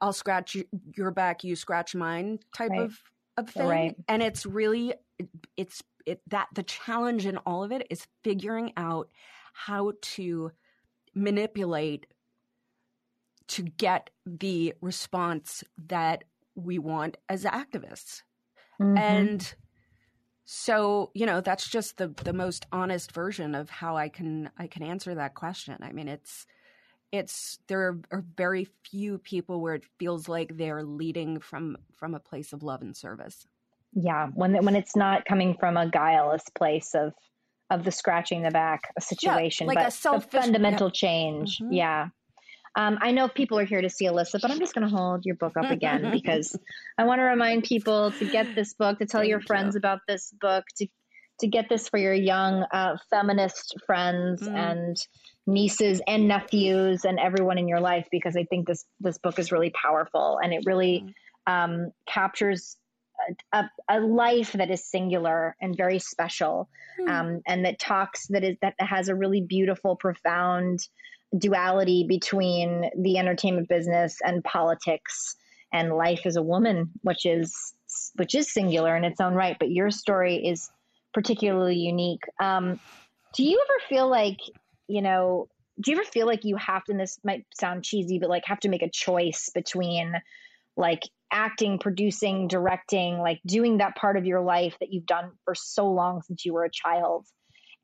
[0.00, 0.56] I'll scratch
[0.96, 2.82] your back, you scratch mine type right.
[2.82, 2.98] of
[3.38, 3.66] of thing.
[3.66, 3.96] Right.
[4.08, 4.94] And it's really,
[5.56, 9.08] it's it that the challenge in all of it is figuring out
[9.54, 10.50] how to
[11.14, 12.06] manipulate
[13.48, 18.22] to get the response that we want as activists.
[18.80, 18.98] Mm-hmm.
[18.98, 19.54] And
[20.44, 24.66] so, you know, that's just the the most honest version of how I can I
[24.66, 25.76] can answer that question.
[25.80, 26.46] I mean, it's
[27.12, 32.20] it's there are very few people where it feels like they're leading from from a
[32.20, 33.46] place of love and service
[33.92, 37.12] yeah when when it's not coming from a guileless place of
[37.70, 40.92] of the scratching the back situation yeah, like but a fundamental yeah.
[40.92, 41.72] change mm-hmm.
[41.72, 42.08] yeah
[42.74, 45.24] um, I know people are here to see Alyssa, but I'm just going to hold
[45.24, 46.56] your book up again because
[46.96, 49.78] I want to remind people to get this book, to tell Thank your friends you.
[49.78, 50.86] about this book, to
[51.40, 54.54] to get this for your young uh, feminist friends mm.
[54.54, 54.96] and
[55.46, 59.50] nieces and nephews and everyone in your life because I think this this book is
[59.50, 61.52] really powerful and it really mm.
[61.52, 62.76] um, captures
[63.52, 66.68] a, a, life that is singular and very special
[67.00, 67.08] mm.
[67.08, 70.86] um, and that talks that is that has a really beautiful profound
[71.38, 75.36] duality between the entertainment business and politics
[75.72, 77.72] and life as a woman which is
[78.16, 80.70] which is singular in its own right but your story is
[81.12, 82.24] particularly unique.
[82.40, 82.80] Um,
[83.34, 84.38] do you ever feel like,
[84.88, 85.48] you know,
[85.80, 88.44] do you ever feel like you have to, and this might sound cheesy, but like
[88.46, 90.14] have to make a choice between
[90.76, 95.54] like acting, producing, directing, like doing that part of your life that you've done for
[95.54, 97.26] so long since you were a child?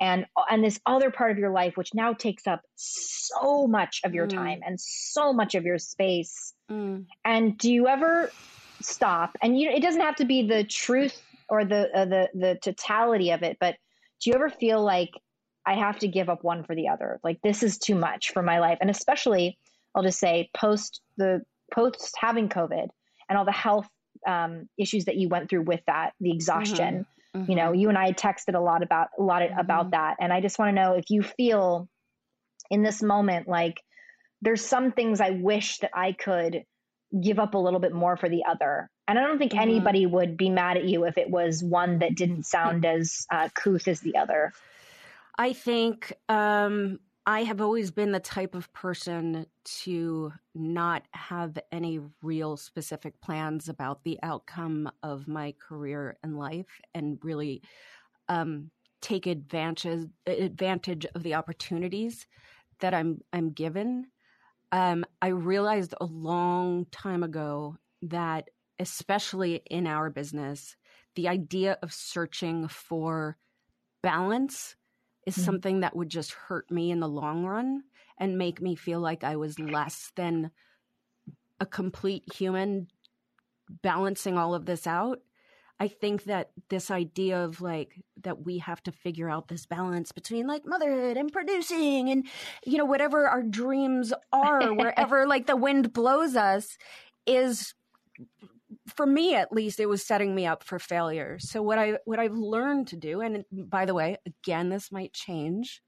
[0.00, 4.14] And, and this other part of your life, which now takes up so much of
[4.14, 4.34] your mm.
[4.34, 6.54] time and so much of your space.
[6.70, 7.06] Mm.
[7.24, 8.30] And do you ever
[8.80, 9.36] stop?
[9.42, 13.30] And you, it doesn't have to be the truth or the uh, the the totality
[13.30, 13.76] of it but
[14.20, 15.10] do you ever feel like
[15.66, 18.42] i have to give up one for the other like this is too much for
[18.42, 19.58] my life and especially
[19.94, 22.88] i'll just say post the post having covid
[23.28, 23.88] and all the health
[24.26, 27.17] um, issues that you went through with that the exhaustion mm-hmm.
[27.36, 27.50] Mm-hmm.
[27.50, 29.58] you know you and i texted a lot about a lot mm-hmm.
[29.58, 31.88] about that and i just want to know if you feel
[32.70, 33.82] in this moment like
[34.40, 36.64] there's some things i wish that i could
[37.22, 39.62] give up a little bit more for the other and I don't think mm-hmm.
[39.62, 43.48] anybody would be mad at you if it was one that didn't sound as uh,
[43.54, 44.52] couth as the other.
[45.36, 49.44] I think um, I have always been the type of person
[49.82, 56.80] to not have any real specific plans about the outcome of my career and life
[56.94, 57.60] and really
[58.30, 58.70] um,
[59.02, 59.84] take advantage
[60.26, 62.26] advantage of the opportunities
[62.80, 64.06] that I'm I'm given.
[64.72, 70.76] Um, I realized a long time ago that especially in our business,
[71.14, 73.36] the idea of searching for
[74.02, 74.76] balance
[75.28, 75.44] is mm-hmm.
[75.44, 77.82] something that would just hurt me in the long run
[78.18, 80.50] and make me feel like I was less than
[81.60, 82.88] a complete human
[83.82, 85.18] balancing all of this out.
[85.78, 90.12] I think that this idea of like that we have to figure out this balance
[90.12, 92.26] between like motherhood and producing and
[92.64, 96.78] you know whatever our dreams are wherever like the wind blows us
[97.26, 97.74] is
[98.88, 101.38] for me at least it was setting me up for failure.
[101.38, 105.12] So what i what i've learned to do and by the way again this might
[105.12, 105.82] change.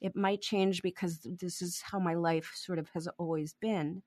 [0.00, 4.02] It might change because this is how my life sort of has always been.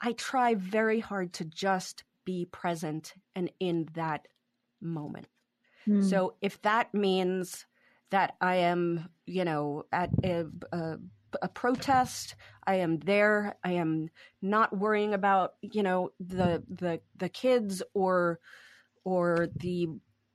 [0.00, 4.28] I try very hard to just be present and in that
[4.80, 5.26] moment.
[5.88, 6.08] Mm.
[6.08, 7.64] so if that means
[8.10, 10.96] that i am you know at a, a
[11.42, 12.34] a protest.
[12.66, 13.56] I am there.
[13.64, 14.08] I am
[14.42, 18.40] not worrying about you know the the the kids or
[19.04, 19.88] or the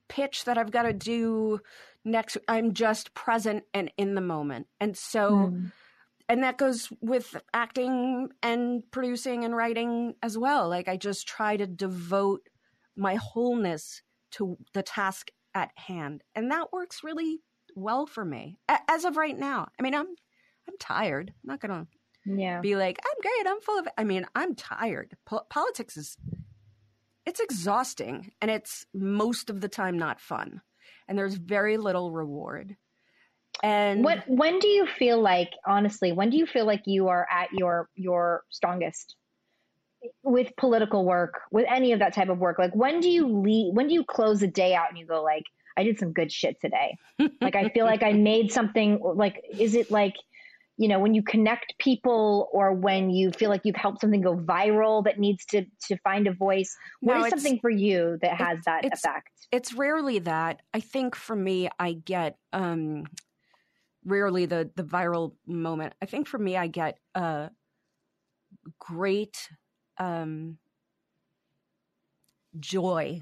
[0.10, 1.60] pitch that I've got to do
[2.06, 2.38] next.
[2.48, 5.32] I'm just present and in the moment, and so.
[5.32, 5.72] Mm.
[6.30, 10.70] And that goes with acting and producing and writing as well.
[10.70, 12.48] Like, I just try to devote
[12.96, 14.02] my wholeness
[14.32, 16.24] to the task at hand.
[16.34, 17.42] And that works really
[17.76, 19.68] well for me as of right now.
[19.80, 20.08] I mean, I'm
[20.68, 21.34] I'm tired.
[21.44, 21.88] I'm not gonna
[22.26, 22.62] yeah.
[22.62, 23.52] be like, I'm great.
[23.52, 23.88] I'm full of.
[23.98, 25.16] I mean, I'm tired.
[25.26, 26.18] Po- politics is
[27.26, 30.62] it's exhausting, and it's most of the time not fun,
[31.08, 32.76] and there's very little reward.
[33.62, 36.12] And what when do you feel like honestly?
[36.12, 39.16] When do you feel like you are at your your strongest?
[40.24, 43.74] with political work with any of that type of work like when do you leave
[43.74, 45.44] when do you close a day out and you go like
[45.78, 46.98] i did some good shit today
[47.42, 50.16] like i feel like i made something like is it like
[50.78, 54.36] you know when you connect people or when you feel like you've helped something go
[54.36, 58.36] viral that needs to to find a voice what no, is something for you that
[58.36, 59.30] has that it's, effect?
[59.52, 60.62] it's rarely that.
[60.74, 63.06] I think for me i get um
[64.06, 65.94] rarely the the viral moment.
[66.02, 67.50] I think for me i get a
[68.80, 69.50] great
[69.98, 70.58] um
[72.60, 73.22] joy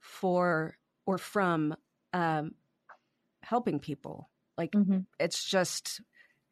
[0.00, 0.76] for
[1.06, 1.74] or from
[2.12, 2.54] um
[3.42, 5.00] helping people like mm-hmm.
[5.18, 6.00] it's just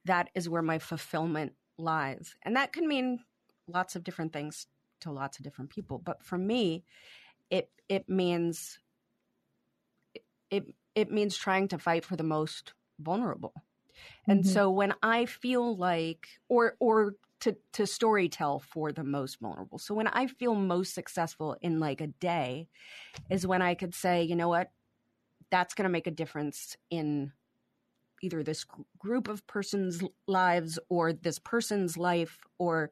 [0.04, 2.34] that is where my fulfillment lies.
[2.42, 3.20] And that can mean
[3.66, 4.66] lots of different things
[5.00, 5.98] to lots of different people.
[5.98, 6.84] But for me,
[7.50, 8.78] it it means
[10.50, 13.54] it it means trying to fight for the most vulnerable.
[14.26, 14.50] And mm-hmm.
[14.50, 19.78] so when I feel like, or, or to, to story tell for the most vulnerable.
[19.78, 22.68] So when I feel most successful in like a day
[23.30, 24.70] is when I could say, you know what,
[25.50, 27.32] that's going to make a difference in
[28.24, 28.64] either this
[28.98, 32.90] group of persons' lives or this person's life or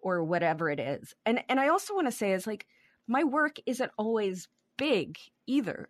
[0.00, 1.14] or whatever it is.
[1.26, 2.66] And and I also want to say is like
[3.06, 5.88] my work isn't always big either.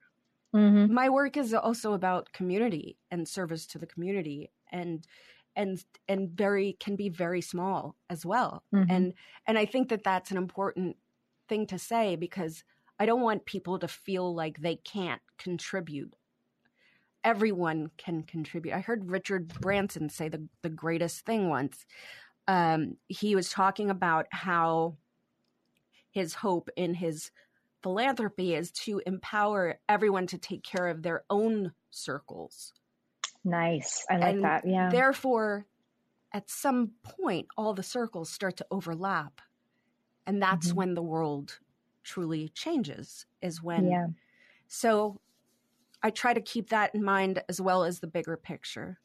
[0.55, 0.93] Mm-hmm.
[0.93, 5.07] My work is also about community and service to the community and
[5.55, 8.65] and and very can be very small as well.
[8.75, 8.91] Mm-hmm.
[8.91, 9.15] And
[9.47, 10.97] and I think that that's an important
[11.49, 12.65] thing to say because
[12.99, 16.15] I don't want people to feel like they can't contribute.
[17.29, 18.75] Everyone can contribute.
[18.75, 21.85] I heard Richard Branson say the, the greatest thing once.
[22.47, 24.97] Um, he was talking about how
[26.11, 27.31] his hope in his
[27.83, 32.73] philanthropy is to empower everyone to take care of their own circles.
[33.45, 34.07] Nice.
[34.09, 34.67] I like and that.
[34.67, 34.89] Yeah.
[34.89, 35.67] Therefore,
[36.33, 39.43] at some point, all the circles start to overlap.
[40.27, 40.77] And that's mm-hmm.
[40.77, 41.59] when the world
[42.05, 43.87] truly changes, is when.
[43.87, 44.07] Yeah.
[44.67, 45.21] So
[46.03, 48.99] I try to keep that in mind as well as the bigger picture.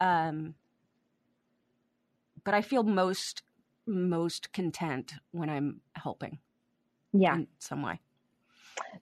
[0.00, 0.54] Um,
[2.44, 3.42] but I feel most
[3.86, 6.38] most content when I'm helping.
[7.12, 7.34] Yeah.
[7.34, 8.00] In some way.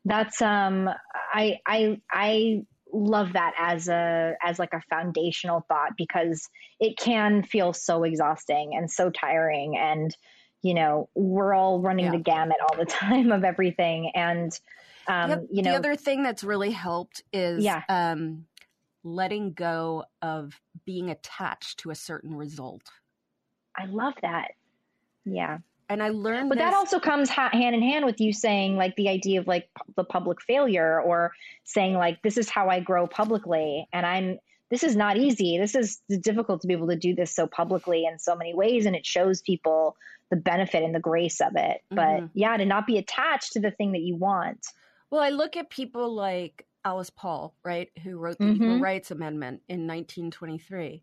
[0.05, 0.89] That's um
[1.33, 2.63] I I I
[2.93, 6.49] love that as a as like a foundational thought because
[6.81, 10.17] it can feel so exhausting and so tiring and
[10.63, 12.13] you know we're all running yeah.
[12.13, 14.59] the gamut all the time of everything and
[15.09, 17.83] um the, you know the other thing that's really helped is yeah.
[17.89, 18.45] um
[19.03, 22.91] letting go of being attached to a certain result
[23.77, 24.53] i love that
[25.25, 25.59] yeah
[25.91, 26.65] and I learned, but this.
[26.65, 29.69] that also comes ha- hand in hand with you saying like the idea of like
[29.77, 31.33] p- the public failure, or
[31.65, 34.39] saying like this is how I grow publicly, and I'm
[34.71, 35.59] this is not easy.
[35.59, 38.87] This is difficult to be able to do this so publicly in so many ways,
[38.87, 39.97] and it shows people
[40.31, 41.83] the benefit and the grace of it.
[41.91, 42.27] But mm-hmm.
[42.35, 44.65] yeah, to not be attached to the thing that you want.
[45.11, 48.63] Well, I look at people like Alice Paul, right, who wrote the mm-hmm.
[48.63, 51.03] Equal Rights Amendment in 1923,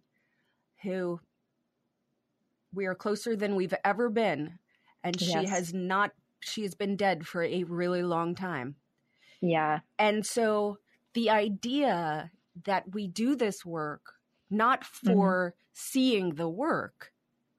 [0.84, 1.20] who
[2.74, 4.60] we are closer than we've ever been
[5.04, 5.50] and she yes.
[5.50, 8.76] has not she has been dead for a really long time
[9.42, 10.78] yeah and so
[11.14, 12.32] the idea
[12.66, 14.14] that we do this work
[14.50, 15.70] not for mm-hmm.
[15.74, 17.12] seeing the work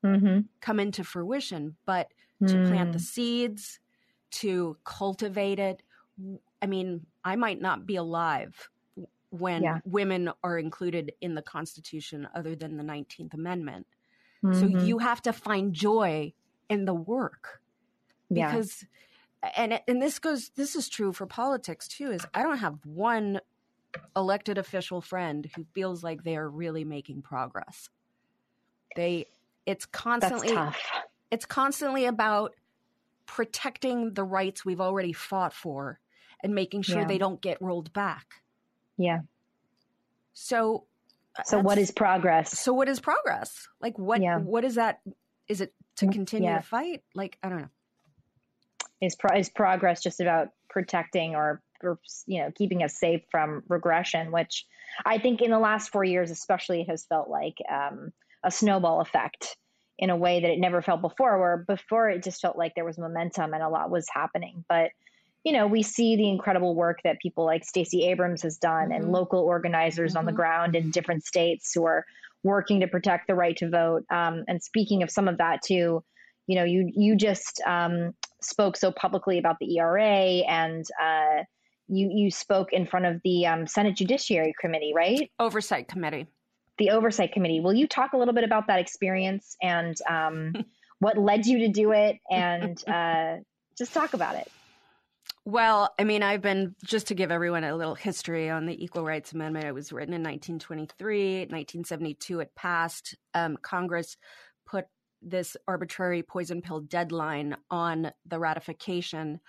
[0.05, 0.41] mm-hmm.
[0.61, 2.09] come into fruition but
[2.47, 2.69] to mm.
[2.69, 3.03] plant the mm.
[3.03, 3.81] seeds
[4.31, 5.83] to cultivate it
[6.63, 8.69] i mean i might not be alive
[9.31, 9.79] when yeah.
[9.85, 13.87] women are included in the constitution other than the 19th amendment
[14.45, 14.59] mm-hmm.
[14.59, 16.33] so you have to find joy
[16.69, 17.61] in the work
[18.33, 18.85] because
[19.43, 19.51] yeah.
[19.57, 23.41] and and this goes this is true for politics too is i don't have one
[24.17, 27.89] elected official friend who feels like they are really making progress
[28.97, 29.27] they
[29.67, 30.57] it's constantly
[31.31, 32.55] it's constantly about
[33.27, 36.01] protecting the rights we've already fought for
[36.43, 37.07] and making sure yeah.
[37.07, 38.27] they don't get rolled back
[38.97, 39.21] yeah
[40.33, 40.85] so
[41.45, 44.39] so what is progress so what is progress like what yeah.
[44.39, 45.01] what is that
[45.49, 46.59] is it to mm, continue yeah.
[46.59, 47.03] to fight?
[47.15, 47.69] Like, I don't know.
[49.01, 53.63] Is, pro- is progress just about protecting or, or, you know, keeping us safe from
[53.69, 54.67] regression, which
[55.05, 58.13] I think in the last four years, especially, it has felt like um,
[58.45, 59.57] a snowball effect
[59.99, 62.85] in a way that it never felt before, where before it just felt like there
[62.85, 64.65] was momentum and a lot was happening.
[64.69, 64.91] But
[65.49, 68.93] you know, we see the incredible work that people like Stacey Abrams has done mm-hmm.
[68.93, 70.19] and local organizers mm-hmm.
[70.19, 70.37] on the mm-hmm.
[70.37, 72.05] ground in different states who are
[72.43, 74.05] working to protect the right to vote.
[74.11, 76.05] Um, and speaking of some of that too,
[76.47, 81.45] you know, you you just um, spoke so publicly about the ERA, and uh,
[81.89, 85.31] you you spoke in front of the um, Senate Judiciary Committee, right?
[85.39, 86.27] Oversight Committee.
[86.77, 87.61] The Oversight Committee.
[87.61, 90.55] Will you talk a little bit about that experience and um,
[90.99, 93.37] what led you to do it, and uh,
[93.79, 94.51] just talk about it?
[95.49, 99.03] Well, I mean, I've been, just to give everyone a little history on the Equal
[99.03, 101.47] Rights Amendment, it was written in 1923.
[101.49, 103.17] 1972, it passed.
[103.33, 104.19] Um, Congress
[104.67, 104.85] put
[105.23, 109.41] this arbitrary poison pill deadline on the ratification.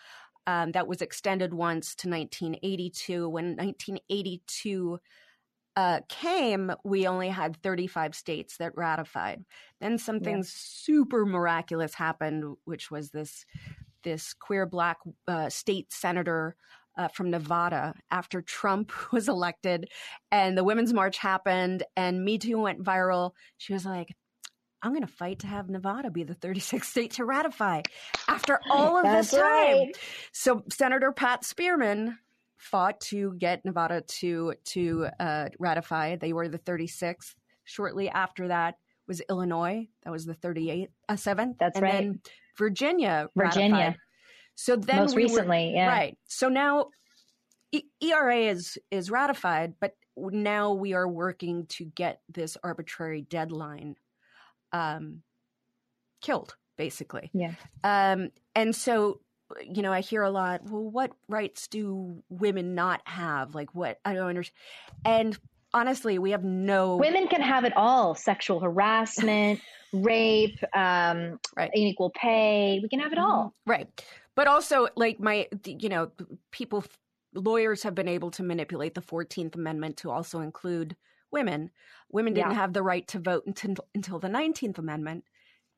[0.47, 3.27] Um, that was extended once to 1982.
[3.27, 4.99] When 1982
[5.75, 9.43] uh, came, we only had 35 states that ratified.
[9.81, 10.43] Then something yeah.
[10.45, 13.45] super miraculous happened, which was this
[14.03, 14.97] this queer black
[15.27, 16.55] uh, state senator
[16.97, 19.89] uh, from Nevada after Trump was elected
[20.31, 23.31] and the Women's March happened and Me Too went viral.
[23.57, 24.15] She was like,
[24.81, 27.81] I'm going to fight to have Nevada be the 36th state to ratify
[28.27, 29.77] after all of That's this time.
[29.77, 29.97] Right.
[30.31, 32.17] So Senator Pat Spearman
[32.57, 36.17] fought to get Nevada to to uh, ratify.
[36.17, 37.35] They were the 36th.
[37.63, 38.75] shortly after that
[39.07, 39.87] was Illinois.
[40.03, 41.57] That was the 38th, uh, 7th.
[41.59, 42.31] That's and right.
[42.59, 43.27] Virginia.
[43.35, 43.75] Virginia.
[43.75, 43.97] Ratified.
[44.55, 45.87] So then Most we were- recently, yeah.
[45.87, 46.17] Right.
[46.25, 46.87] So now
[47.71, 53.95] E- ERA is is ratified, but now we are working to get this arbitrary deadline
[54.73, 55.21] um,
[56.21, 57.31] killed, basically.
[57.33, 57.53] Yeah.
[57.83, 59.21] Um, and so,
[59.63, 60.63] you know, I hear a lot.
[60.63, 63.55] Well, what rights do women not have?
[63.55, 64.57] Like, what I don't understand.
[65.05, 65.39] And
[65.73, 69.59] honestly, we have no Women can have it all sexual harassment,
[69.93, 71.71] rape, um, Right.
[71.73, 72.79] unequal pay.
[72.81, 73.53] We can have it all.
[73.65, 73.87] Right.
[74.35, 76.11] But also, like, my, you know,
[76.51, 76.83] people,
[77.33, 80.95] lawyers have been able to manipulate the 14th Amendment to also include
[81.31, 81.71] women.
[82.11, 82.57] Women didn't Yeah.
[82.57, 85.25] have the right to vote until, until the 19th Amendment.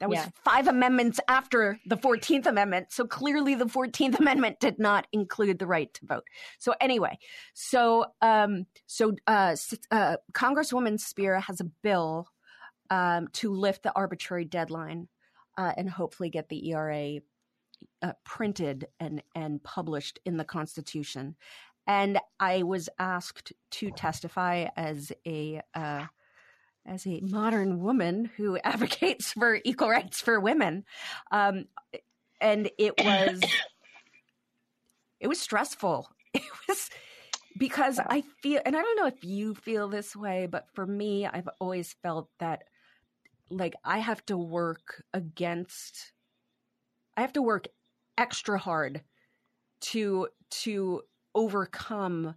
[0.02, 0.30] That was Yeah.
[0.44, 2.92] five amendments after the 14th Amendment.
[2.92, 6.24] So clearly, the 14th Amendment did not include the right to vote.
[6.58, 7.20] So, anyway,
[7.54, 9.56] so, um, so, uh,
[9.92, 12.28] uh, Congresswoman Speier has a bill
[12.90, 15.08] um, to lift the arbitrary deadline
[15.58, 17.20] uh, and hopefully get the ERA
[18.02, 21.36] uh, printed and and published in the Constitution.
[21.86, 26.08] And I was asked to testify as a uh,
[26.86, 30.86] as a modern woman who advocates for equal rights for women,
[31.32, 31.66] um,
[32.42, 33.58] and it was
[35.20, 36.10] it was stressful.
[36.34, 36.90] It was
[37.58, 38.06] because Wow.
[38.10, 41.50] I feel, and I don't know if you feel this way, but for me, I've
[41.60, 42.64] always felt that
[43.50, 46.14] like I have to work against
[47.18, 47.68] I have to work
[48.18, 49.04] extra hard
[49.82, 50.30] to
[50.64, 51.02] to
[51.36, 52.36] overcome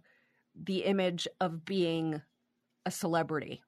[0.55, 2.21] the image of being
[2.85, 3.63] a celebrity.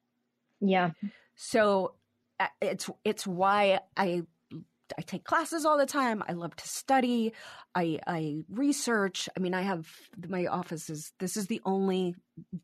[0.60, 0.90] Yeah.
[1.36, 1.94] So
[2.40, 4.22] uh, it's it's why I
[4.98, 6.22] I take classes all the time.
[6.28, 7.32] I love to study.
[7.74, 9.28] I I research.
[9.36, 9.86] I mean, I have
[10.28, 12.14] my office is this is the only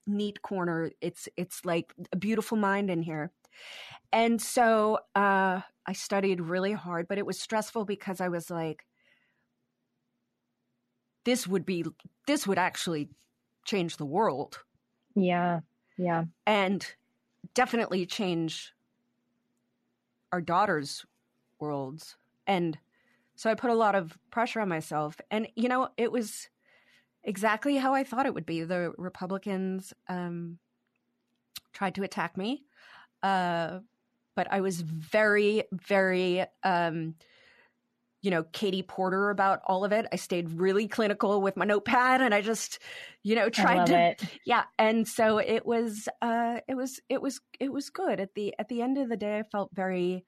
[0.07, 0.91] neat corner.
[1.01, 3.31] It's it's like a beautiful mind in here.
[4.13, 8.85] And so uh I studied really hard, but it was stressful because I was like
[11.25, 11.85] this would be
[12.27, 13.09] this would actually
[13.65, 14.59] change the world
[15.15, 15.61] Yeah.
[15.97, 16.25] Yeah.
[16.47, 16.87] and
[17.53, 18.73] definitely change
[20.33, 21.05] our daughters'
[21.61, 22.17] worlds.
[22.47, 22.79] And
[23.35, 25.21] so I put a lot of pressure on myself.
[25.31, 26.49] And, you know, it was
[27.23, 28.63] exactly how I thought it would be.
[28.63, 30.59] The Republicans um,
[31.73, 32.65] tried to attack me.
[33.23, 33.81] Uh,
[34.35, 37.15] but I was very, very, um,
[38.25, 40.07] you know, Katie Porter about all of it.
[40.11, 42.79] I stayed really clinical with my notepad and I just,
[43.23, 44.23] you know, tried to it.
[44.45, 48.55] yeah and so it was uh it was it was it was good at the
[48.59, 50.25] at the end of the day i felt very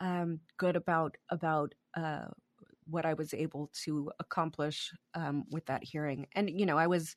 [0.00, 2.26] um good about about uh
[2.86, 7.14] what i was able to accomplish um with that hearing and you know i was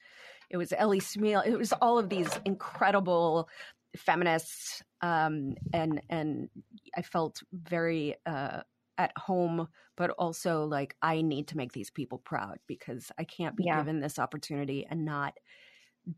[0.49, 3.47] it was ellie smeal it was all of these incredible
[3.95, 6.49] feminists um and and
[6.95, 8.61] i felt very uh
[8.97, 9.67] at home
[9.97, 13.77] but also like i need to make these people proud because i can't be Yeah.
[13.77, 15.33] given this opportunity and not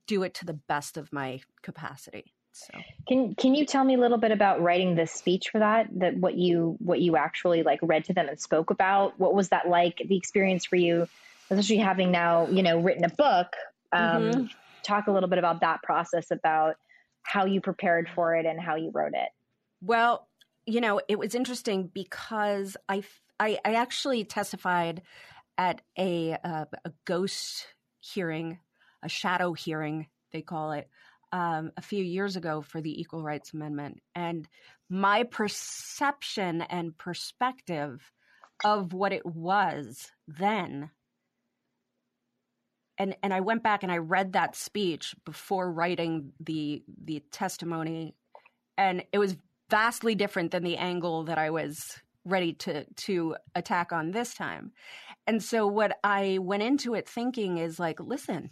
[0.08, 2.34] do it to the best of my capacity.
[2.52, 5.88] So Can Can you tell me a little bit about writing the speech for that?
[6.00, 9.20] That what you what you actually like read to them and spoke about.
[9.20, 10.02] What was that like?
[10.08, 11.08] The experience for you,
[11.52, 13.48] especially having now you know written a book.
[13.92, 14.50] Um, Mhm.
[14.84, 16.76] Talk a little bit about that process, about
[17.24, 19.30] how you prepared for it and how you wrote it.
[19.82, 20.30] Well,
[20.66, 23.04] you know, it was interesting because I
[23.40, 25.02] I, I actually testified
[25.58, 27.68] at a uh, a ghost
[28.00, 28.60] hearing,
[29.04, 30.90] a shadow hearing they call it,
[31.32, 34.48] um, a few years ago for the Equal Rights Amendment, and
[34.90, 38.12] my perception and perspective
[38.64, 40.90] of what it was then.
[42.98, 48.16] And, and I went back and I read that speech before writing the the testimony
[48.78, 49.36] and it was
[49.70, 51.84] vastly different than the angle that I was
[52.24, 54.72] ready to to attack on this time.
[55.28, 58.52] And so what I went into it thinking is like, listen,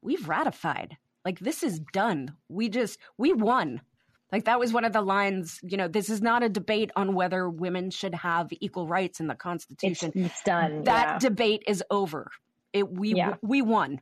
[0.00, 0.96] we've ratified.
[1.24, 2.34] Like this is done.
[2.48, 3.80] We just we won.
[4.32, 7.14] Like that was one of the lines, you know, this is not a debate on
[7.14, 10.10] whether women should have equal rights in the constitution.
[10.14, 10.84] it's done.
[10.84, 12.30] that debate is over.
[12.72, 13.34] It we Yeah.
[13.42, 14.00] we won.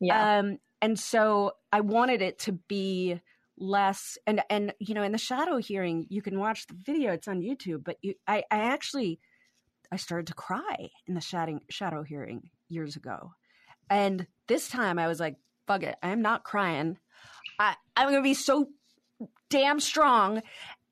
[0.00, 0.14] yeah.
[0.14, 0.38] yeah.
[0.38, 3.20] Um, and so I wanted it to be
[3.60, 7.28] less and and you know in the shadow hearing you can watch the video it's
[7.28, 9.20] on YouTube but you I I actually
[9.90, 13.32] I started to cry in the shadow shadow hearing years ago.
[13.90, 15.36] And this time I was like
[15.66, 16.98] fuck it I'm not crying.
[17.58, 18.68] I I'm to be so
[19.50, 20.42] damn strong.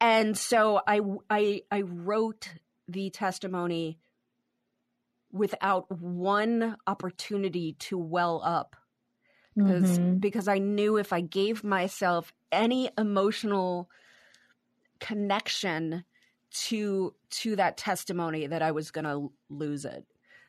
[0.00, 1.00] And so I
[1.30, 2.48] I I wrote
[2.88, 3.98] the testimony
[5.32, 8.76] without one opportunity to well up
[9.56, 10.16] because mm-hmm.
[10.16, 13.88] because I knew if I gave myself any emotional
[15.00, 16.04] connection
[16.50, 20.04] to to that testimony that I was going to lose it.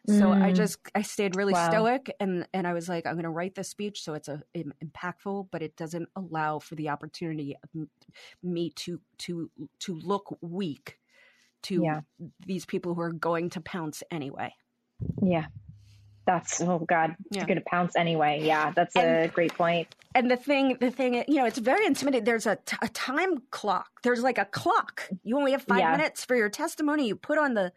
[0.08, 0.42] So mm.
[0.42, 1.70] I just I stayed really wow.
[1.70, 4.42] stoic and and I was like I'm going to write this speech so it's a,
[4.56, 7.88] impactful but it doesn't allow for the opportunity of
[8.42, 10.98] me to to to look weak
[11.64, 12.02] to yeah.
[12.46, 14.54] these people who are going to pounce anyway.
[15.22, 15.48] Yeah.
[16.28, 17.46] That's oh god, yeah.
[17.46, 18.42] going to pounce anyway.
[18.44, 19.88] Yeah, that's and, a great point.
[20.14, 22.26] And the thing, the thing, you know, it's very intimidating.
[22.26, 23.88] There's a, t- a time clock.
[24.04, 25.08] There's like a clock.
[25.24, 25.92] You only have five yeah.
[25.92, 27.08] minutes for your testimony.
[27.08, 27.72] You put on the,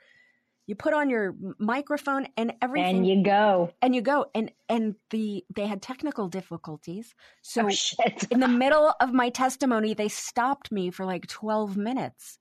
[0.66, 4.96] you put on your microphone and everything, and you go, and you go, and and
[5.10, 7.14] the they had technical difficulties.
[7.42, 12.40] So oh, in the middle of my testimony, they stopped me for like twelve minutes,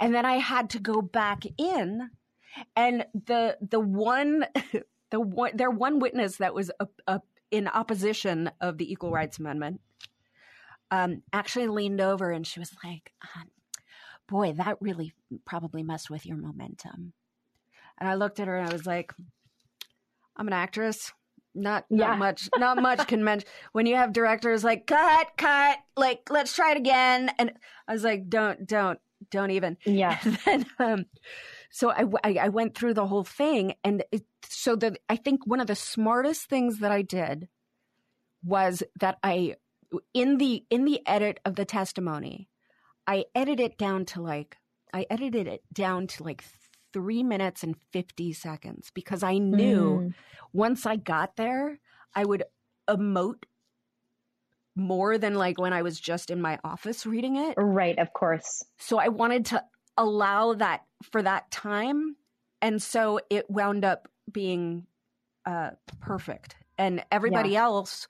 [0.00, 2.10] and then I had to go back in
[2.76, 4.46] and the the one
[5.14, 7.20] the one their one witness that was a, a,
[7.52, 9.80] in opposition of the Equal Rights Amendment
[10.90, 13.44] um, actually leaned over and she was like, um,
[14.28, 17.12] "Boy, that really probably messed with your momentum."
[17.96, 19.12] And I looked at her and I was like,
[20.36, 21.12] "I'm an actress."
[21.56, 26.28] Not, not much, not much can mention when you have directors like cut, cut, like
[26.28, 27.30] let's try it again.
[27.38, 27.52] And
[27.86, 28.98] I was like, don't, don't,
[29.30, 29.76] don't even.
[29.84, 30.18] Yeah.
[30.24, 31.06] And then, um,
[31.74, 35.44] so I, I, I went through the whole thing, and it, so that I think
[35.44, 37.48] one of the smartest things that I did
[38.44, 39.56] was that I
[40.12, 42.48] in the in the edit of the testimony,
[43.08, 44.56] I edited it down to like
[44.92, 46.44] I edited it down to like
[46.92, 50.14] three minutes and 50 seconds because I knew mm.
[50.52, 51.80] once I got there,
[52.14, 52.44] I would
[52.88, 53.46] emote
[54.76, 57.54] more than like when I was just in my office reading it.
[57.56, 58.64] Right, of course.
[58.78, 59.64] So I wanted to
[59.96, 62.16] allow that for that time.
[62.62, 64.86] And so it wound up being
[65.46, 66.56] uh, perfect.
[66.78, 67.64] And everybody yeah.
[67.64, 68.08] else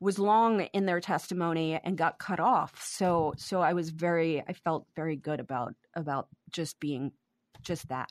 [0.00, 2.82] was long in their testimony and got cut off.
[2.84, 7.12] So so I was very I felt very good about about just being
[7.62, 8.10] just that.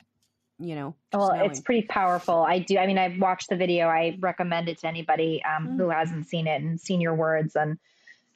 [0.58, 1.50] You know, well, knowing.
[1.50, 2.42] it's pretty powerful.
[2.42, 2.78] I do.
[2.78, 3.88] I mean, I've watched the video.
[3.88, 5.76] I recommend it to anybody um, mm-hmm.
[5.76, 7.56] who hasn't seen it and seen your words.
[7.56, 7.78] And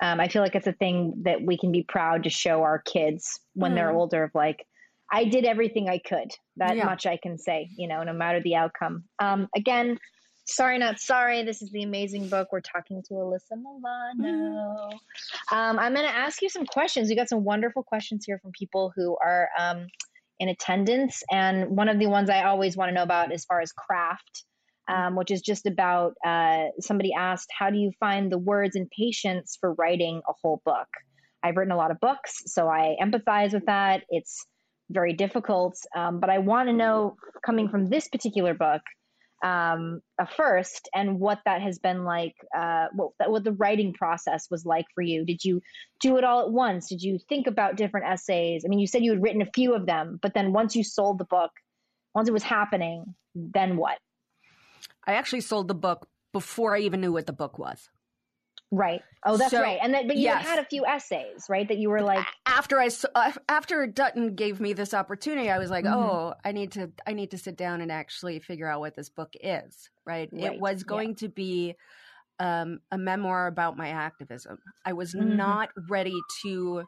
[0.01, 2.80] um, I feel like it's a thing that we can be proud to show our
[2.80, 3.76] kids when mm-hmm.
[3.76, 4.24] they're older.
[4.24, 4.66] Of like,
[5.11, 6.31] I did everything I could.
[6.57, 6.85] That yeah.
[6.85, 9.05] much I can say, you know, no matter the outcome.
[9.19, 9.99] Um, again,
[10.47, 11.45] sorry, not sorry.
[11.45, 12.49] This is the amazing book.
[12.51, 14.91] We're talking to Alyssa Milano.
[15.53, 17.09] Um, I'm going to ask you some questions.
[17.09, 19.87] We got some wonderful questions here from people who are um,
[20.41, 21.23] in attendance.
[21.31, 24.45] And one of the ones I always want to know about as far as craft.
[24.89, 28.89] Um, which is just about uh, somebody asked, How do you find the words and
[28.89, 30.87] patience for writing a whole book?
[31.43, 34.05] I've written a lot of books, so I empathize with that.
[34.11, 34.47] It's
[34.91, 35.76] very difficult.
[35.95, 38.82] Um, but I want to know, coming from this particular book,
[39.45, 44.47] um, a first, and what that has been like, uh, what, what the writing process
[44.51, 45.24] was like for you.
[45.24, 45.61] Did you
[46.01, 46.89] do it all at once?
[46.89, 48.64] Did you think about different essays?
[48.64, 50.82] I mean, you said you had written a few of them, but then once you
[50.82, 51.51] sold the book,
[52.14, 53.99] once it was happening, then what?
[55.07, 57.89] I actually sold the book before I even knew what the book was.
[58.73, 59.03] Right.
[59.25, 59.79] Oh, that's so, right.
[59.81, 60.45] And then, but you yes.
[60.45, 61.69] had a few essays, right?
[61.69, 65.71] That you were like after I uh, after Dutton gave me this opportunity, I was
[65.71, 65.95] like, mm-hmm.
[65.95, 69.09] oh, I need to I need to sit down and actually figure out what this
[69.09, 69.89] book is.
[70.05, 70.29] Right.
[70.33, 70.53] right.
[70.53, 71.14] It was going yeah.
[71.17, 71.77] to be
[72.41, 74.59] um, a memoir about my activism.
[74.85, 75.37] I was mm-hmm.
[75.37, 76.85] not ready to.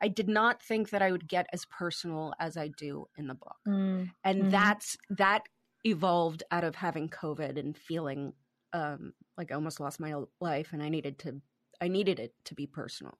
[0.00, 3.34] I did not think that I would get as personal as I do in the
[3.34, 4.04] book, mm-hmm.
[4.24, 5.42] and that's that
[5.84, 8.32] evolved out of having COVID and feeling
[8.72, 11.40] um, like I almost lost my life, and I needed to
[11.80, 13.18] I needed it to be personal.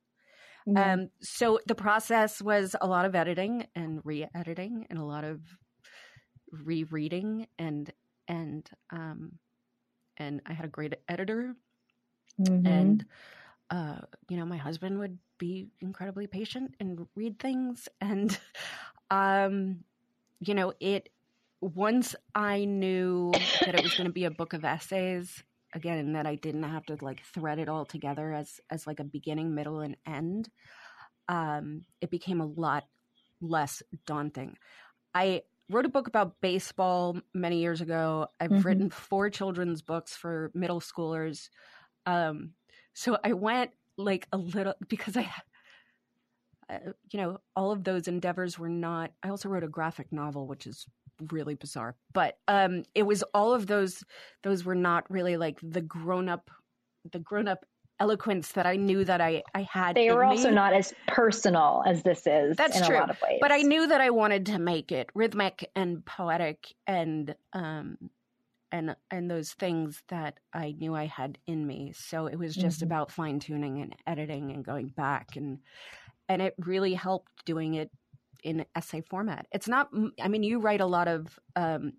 [0.69, 1.01] Mm-hmm.
[1.01, 5.41] Um, so the process was a lot of editing and re-editing and a lot of
[6.51, 7.91] rereading and
[8.27, 9.33] and um,
[10.17, 11.55] and I had a great editor
[12.41, 12.67] mm-hmm.
[12.67, 13.05] and
[13.71, 18.39] uh, you know my husband would be incredibly patient and read things and
[19.11, 19.85] um,
[20.41, 21.09] you know it
[21.61, 25.43] once I knew that it was going to be a book of essays,
[25.75, 29.05] again, that I didn't have to like thread it all together as as like a
[29.05, 30.49] beginning, middle, and end,
[31.29, 32.85] um, it became a lot
[33.41, 34.57] less daunting.
[35.15, 38.29] I wrote a book about baseball many years ago.
[38.41, 38.63] I've mm-hmm.
[38.63, 41.49] written four children's books for middle schoolers.
[42.07, 42.53] Um,
[42.95, 45.31] so I went like a little because I
[46.71, 46.79] uh,
[47.11, 49.11] you know, all of those endeavors were not.
[49.23, 50.87] I also wrote a graphic novel, which is
[51.31, 51.97] really bizarre.
[52.13, 54.05] But um, it was all of those.
[54.43, 56.51] Those were not really like the grown up,
[57.11, 57.65] the grown up
[58.01, 59.97] eloquence that I knew that I I had.
[59.97, 60.55] They were also me.
[60.55, 62.57] not as personal as this is.
[62.57, 63.01] That's true.
[63.41, 67.99] But I knew that I wanted to make it rhythmic and poetic and um
[68.71, 71.93] and and those things that I knew I had in me.
[71.95, 72.87] So it was just mm-hmm.
[72.87, 75.59] about fine tuning and editing and going back and
[76.29, 77.91] and it really helped doing it
[78.43, 79.47] in essay format.
[79.53, 81.93] It's not I mean you write a lot of um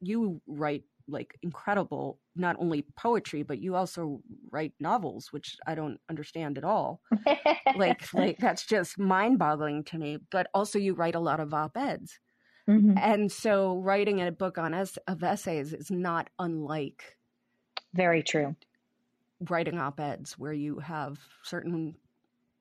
[0.00, 5.98] you write like incredible not only poetry but you also write novels which i don't
[6.08, 7.00] understand at all
[7.76, 12.20] like like that's just mind-boggling to me but also you write a lot of op-eds
[12.68, 12.96] mm-hmm.
[12.98, 17.16] and so writing a book on es- of essays is not unlike
[17.94, 18.54] very true
[19.48, 21.94] writing op-eds where you have certain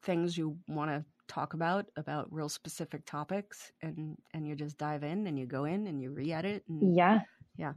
[0.03, 5.03] things you want to talk about about real specific topics and and you just dive
[5.03, 7.19] in and you go in and you re-edit and yeah
[7.57, 7.73] yeah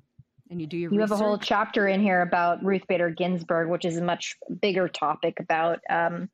[0.50, 1.10] and you do your you research.
[1.10, 4.88] have a whole chapter in here about ruth bader ginsburg which is a much bigger
[4.88, 6.28] topic about um,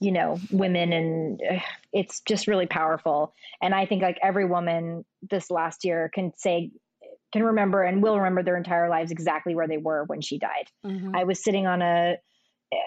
[0.00, 1.58] you know women and uh,
[1.92, 3.32] it's just really powerful
[3.62, 6.70] and i think like every woman this last year can say
[7.32, 10.66] can remember and will remember their entire lives exactly where they were when she died
[10.84, 11.14] mm-hmm.
[11.14, 12.16] i was sitting on a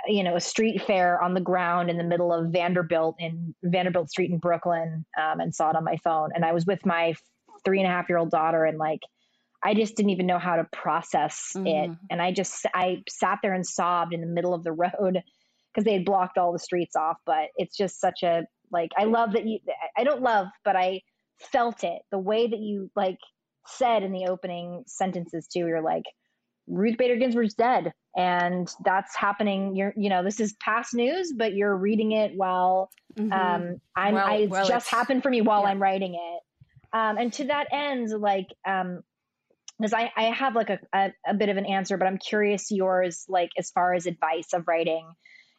[0.08, 4.10] you know a street fair on the ground in the middle of vanderbilt in vanderbilt
[4.10, 7.14] street in brooklyn um, and saw it on my phone and i was with my
[7.66, 9.02] three and a half year old daughter and like
[9.64, 11.68] I just didn't even know how to process mm-hmm.
[11.68, 11.98] it.
[12.10, 14.92] And I just, I sat there and sobbed in the middle of the road
[15.74, 17.18] because they had blocked all the streets off.
[17.26, 19.60] But it's just such a, like, I love that you,
[19.98, 21.02] I don't love, but I
[21.40, 23.18] felt it the way that you like
[23.66, 25.60] said in the opening sentences too.
[25.60, 26.04] You're like,
[26.68, 27.94] Ruth Bader Ginsburg's dead.
[28.18, 29.76] And that's happening.
[29.76, 33.32] You're, you know, this is past news, but you're reading it while mm-hmm.
[33.32, 35.70] um, I'm, well, I, it's well, just happened for me while yeah.
[35.70, 36.44] I'm writing it.
[36.98, 39.04] Um, and to that end, like, um,
[39.80, 42.72] because I, I have like a, a, a, bit of an answer, but I'm curious
[42.72, 45.08] yours, like as far as advice of writing.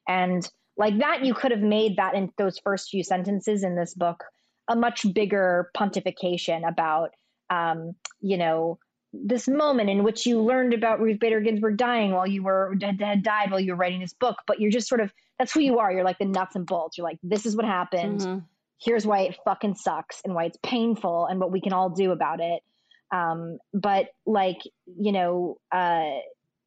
[0.09, 3.95] And like that, you could have made that in those first few sentences in this
[3.95, 4.25] book
[4.69, 7.11] a much bigger pontification about,
[7.51, 8.79] um, you know,
[9.13, 13.23] this moment in which you learned about Ruth Bader Ginsburg dying while you were had,
[13.23, 14.37] died while you were writing this book.
[14.47, 15.93] But you're just sort of that's who you are.
[15.93, 16.99] You're like the nuts and bolts.
[16.99, 18.21] You're like, this is what happened.
[18.21, 18.39] Mm-hmm.
[18.81, 22.13] Here's why it fucking sucks and why it's painful and what we can all do
[22.13, 22.63] about it
[23.11, 26.19] um, but like, you know, uh,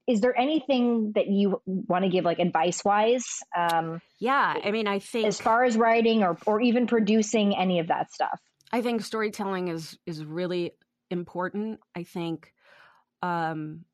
[0.07, 3.25] is there anything that you want to give like advice wise?
[3.57, 4.55] Um, yeah.
[4.63, 8.11] I mean, I think as far as writing or, or even producing any of that
[8.11, 8.39] stuff,
[8.71, 10.73] I think storytelling is, is really
[11.11, 11.79] important.
[11.95, 12.53] I think,
[13.21, 13.85] um,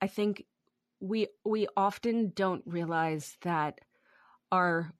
[0.00, 0.44] I think
[1.00, 3.80] we, we often don't realize that
[4.52, 4.92] our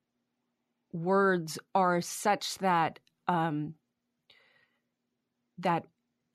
[0.92, 2.98] words are such that,
[3.28, 3.74] um,
[5.58, 5.84] that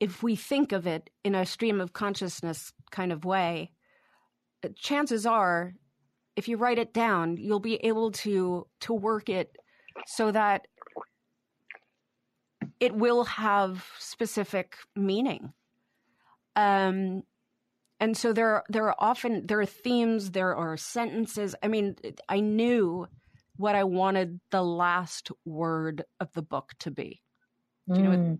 [0.00, 3.70] if we think of it in a stream of consciousness kind of way,
[4.64, 5.74] uh, chances are
[6.36, 9.56] if you write it down, you'll be able to to work it
[10.06, 10.66] so that
[12.82, 15.52] it will have specific meaning.
[16.56, 17.22] Um,
[18.00, 21.54] and so there there are often there are themes, there are sentences.
[21.62, 21.94] I mean,
[22.28, 23.06] I knew
[23.56, 27.22] what I wanted the last word of the book to be.
[27.88, 28.38] Do you know what, mm.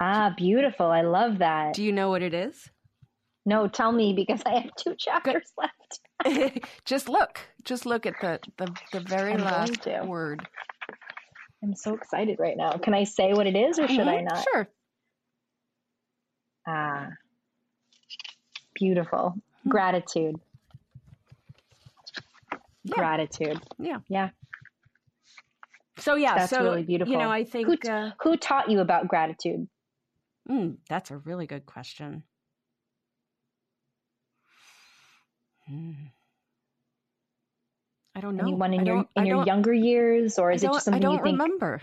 [0.00, 0.86] Ah, beautiful.
[0.86, 1.74] I love that.
[1.74, 2.68] Do you know what it is?
[3.46, 5.52] No, tell me because I have two chapters
[6.24, 6.66] left.
[6.84, 7.38] Just look.
[7.62, 10.48] Just look at the the, the very I'm last word.
[11.62, 12.72] I'm so excited right now.
[12.72, 14.08] Can I say what it is or should mm-hmm.
[14.08, 14.44] I not?
[14.52, 14.68] Sure.
[16.66, 17.08] Ah.
[18.74, 19.34] Beautiful.
[19.36, 19.70] Mm-hmm.
[19.70, 20.36] Gratitude.
[22.84, 22.94] Yeah.
[22.94, 23.60] Gratitude.
[23.78, 23.98] Yeah.
[24.08, 24.30] Yeah.
[25.98, 27.12] So yeah, that's so, really beautiful.
[27.12, 29.66] You know, I think who, t- uh, who taught you about gratitude?
[30.48, 32.22] Mm, that's a really good question.
[35.66, 35.92] Hmm.
[38.18, 38.42] I don't know.
[38.42, 41.22] Anyone in your in your younger years, or is it just something I don't you
[41.22, 41.40] think?
[41.40, 41.80] remember.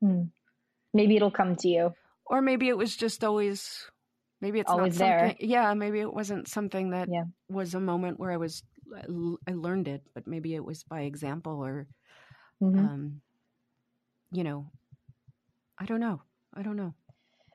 [0.00, 0.22] Hmm.
[0.94, 1.94] Maybe it'll come to you,
[2.24, 3.84] or maybe it was just always.
[4.40, 5.34] Maybe it's always there.
[5.40, 7.24] Yeah, maybe it wasn't something that yeah.
[7.48, 8.62] was a moment where I was
[8.96, 11.86] I learned it, but maybe it was by example or,
[12.62, 12.78] mm-hmm.
[12.78, 13.20] um,
[14.32, 14.70] you know,
[15.78, 16.22] I don't know.
[16.54, 16.94] I don't know.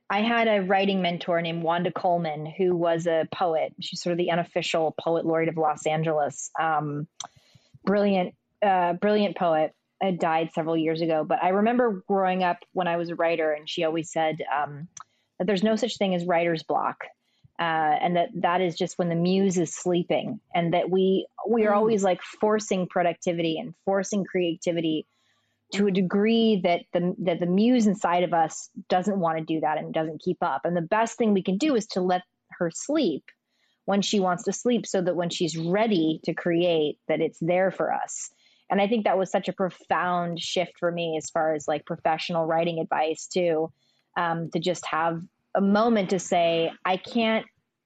[0.10, 3.74] I had a writing mentor named Wanda Coleman, who was a poet.
[3.80, 6.52] She's sort of the unofficial poet laureate of Los Angeles.
[6.62, 7.08] Um,
[7.86, 9.74] brilliant, uh, brilliant poet.
[10.02, 13.54] Had died several years ago, but I remember growing up when I was a writer,
[13.54, 14.90] and she always said um,
[15.40, 17.06] that there's no such thing as writer's block,
[17.58, 21.66] uh, and that that is just when the muse is sleeping, and that we we
[21.66, 21.78] are mm.
[21.78, 25.06] always like forcing productivity and forcing creativity
[25.74, 29.62] to a degree that the that the muse inside of us doesn't want to do
[29.62, 30.66] that and doesn't keep up.
[30.66, 32.24] And the best thing we can do is to let
[32.60, 33.24] her sleep
[33.86, 37.72] when she wants to sleep so that when she's ready to create that it's there
[37.72, 38.30] for us.
[38.70, 41.86] And I think that was such a profound shift for me as far as like
[41.86, 43.72] professional writing advice too.
[44.16, 45.22] Um, to just have
[45.56, 47.46] a moment to say, I can't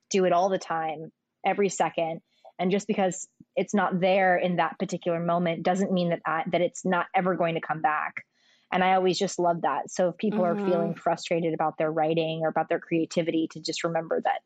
[0.10, 1.12] do it all the time,
[1.45, 2.22] every second.
[2.60, 6.62] And just because it's not there in that particular moment doesn't mean that I, that
[6.62, 8.24] it's not ever going to come back.
[8.72, 9.89] And I always just love that.
[9.89, 10.62] So if people mm-hmm.
[10.62, 14.41] are feeling frustrated about their writing or about their creativity, to just remember that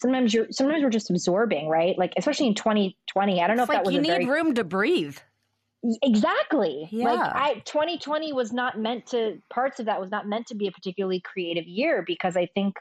[0.00, 1.96] sometimes you're sometimes we're just absorbing, right?
[1.98, 3.42] Like especially in 2020.
[3.42, 5.18] I don't know it's if like that was you need very, room to breathe.
[6.02, 6.88] Exactly.
[6.90, 7.04] Yeah.
[7.04, 10.66] Like I 2020 was not meant to parts of that was not meant to be
[10.66, 12.76] a particularly creative year because I think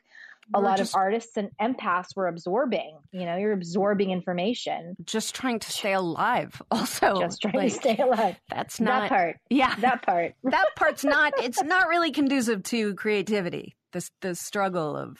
[0.53, 2.97] a we're lot just, of artists and empaths were absorbing.
[3.11, 4.95] You know, you're absorbing information.
[5.05, 6.61] Just trying to stay alive.
[6.71, 8.35] Also, just trying like, to stay alive.
[8.49, 9.37] That's not that part.
[9.49, 10.33] Yeah, that part.
[10.43, 11.33] that part's not.
[11.37, 13.75] It's not really conducive to creativity.
[13.91, 15.19] This the struggle of, of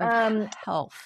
[0.00, 0.96] um, health.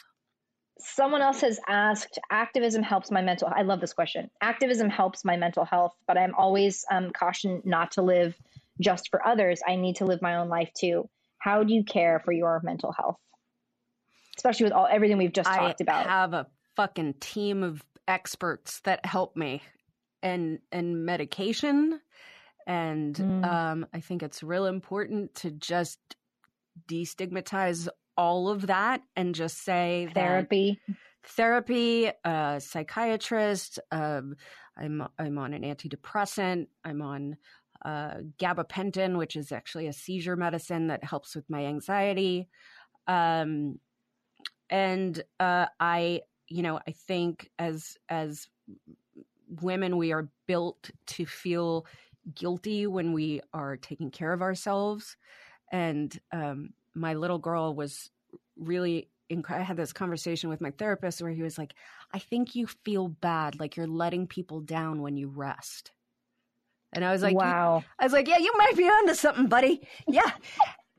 [0.78, 3.58] someone else has asked activism helps my mental health.
[3.58, 4.30] i love this question.
[4.40, 8.34] Activism helps my mental health but i'm always um, cautioned not to live
[8.80, 9.60] just for others.
[9.66, 11.08] I need to live my own life too.
[11.38, 13.16] How do you care for your mental health?
[14.36, 16.06] Especially with all everything we've just I talked about.
[16.06, 19.62] i have a fucking team of experts that help me
[20.22, 22.00] and and medication.
[22.66, 23.44] And mm.
[23.44, 25.98] um, i think it's real important to just
[26.88, 30.80] destigmatize all of that and just say therapy.
[31.24, 34.34] therapy a psychiatrist um,
[34.76, 36.66] i'm i'm on an antidepressant.
[36.84, 37.36] I'm on
[37.84, 42.48] uh, gabapentin which is actually a seizure medicine that helps with my anxiety.
[43.06, 43.78] Um,
[44.68, 48.48] and uh, i you know i think as as
[49.60, 51.86] women we are built to feel
[52.34, 55.16] guilty when we are taking care of ourselves.
[55.72, 58.10] And um, my little girl was
[58.56, 61.74] really inc- I had this conversation with my therapist where he was like,
[62.12, 65.92] I think you feel bad, like you're letting people down when you rest.
[66.92, 67.84] And I was like, wow.
[67.98, 69.80] I was like, yeah, you might be onto something, buddy.
[70.08, 70.30] Yeah.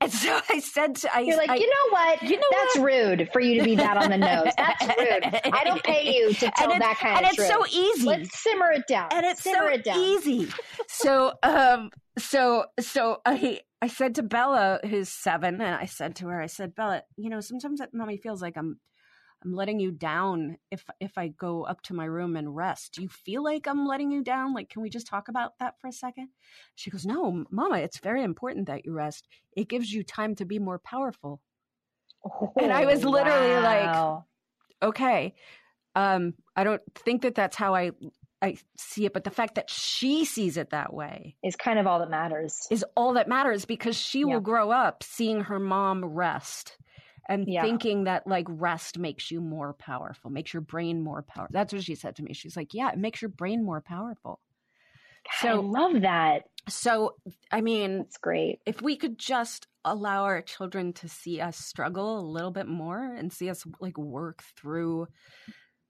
[0.02, 2.24] And so I said, to, I, "You're like, I, you know what?
[2.24, 2.86] You know that's what?
[2.86, 4.52] rude for you to be that on the nose.
[4.58, 5.54] That's rude.
[5.54, 8.08] I don't pay you to tell that kind and of And it's so easy.
[8.08, 9.10] Let's simmer it down.
[9.12, 10.00] And it's simmer so it down.
[10.00, 10.48] easy.
[10.88, 16.28] so, um, so, so I, I said to Bella, who's seven, and I said to
[16.28, 18.80] her, I said, Bella, you know, sometimes that mommy feels like I'm
[19.44, 22.94] I'm letting you down if if I go up to my room and rest.
[22.94, 24.54] Do you feel like I'm letting you down?
[24.54, 26.30] Like, can we just talk about that for a second?
[26.76, 29.28] She goes, No, Mama, it's very important that you rest.
[29.58, 31.42] It gives you time to be more powerful.
[32.24, 34.26] Oh, and I was literally wow.
[34.82, 35.34] like, Okay.
[35.96, 37.92] Um, I don't think that that's how I
[38.42, 41.86] I see it, but the fact that she sees it that way is kind of
[41.86, 42.68] all that matters.
[42.72, 44.26] Is all that matters because she yeah.
[44.26, 46.78] will grow up seeing her mom rest
[47.30, 47.62] and yeah.
[47.62, 51.54] thinking that like rest makes you more powerful, makes your brain more powerful.
[51.54, 52.34] That's what she said to me.
[52.34, 54.40] She's like, "Yeah, it makes your brain more powerful."
[55.24, 56.44] God, so I love that.
[56.68, 57.16] So,
[57.52, 58.60] I mean, it's great.
[58.66, 63.04] If we could just allow our children to see us struggle a little bit more
[63.04, 65.08] and see us like work through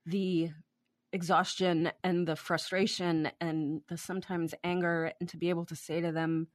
[0.05, 0.49] the
[1.13, 6.11] exhaustion and the frustration and the sometimes anger and to be able to say to
[6.11, 6.47] them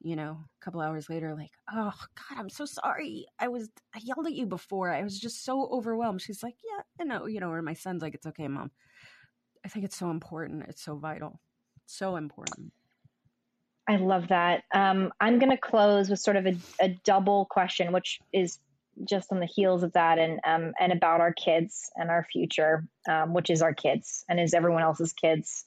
[0.00, 3.26] you know a couple hours later like oh god i'm so sorry.
[3.38, 4.90] I was i yelled at you before.
[4.90, 6.20] I was just so overwhelmed.
[6.20, 8.70] She's like yeah i know you know or my son's like it's okay mom.
[9.64, 10.64] I think it's so important.
[10.68, 11.40] It's so vital.
[11.86, 12.72] So important.
[13.88, 14.64] I love that.
[14.74, 18.58] Um, i'm going to close with sort of a, a double question which is
[19.04, 22.86] just on the heels of that and um, and about our kids and our future,
[23.08, 25.64] um, which is our kids and is everyone else's kids.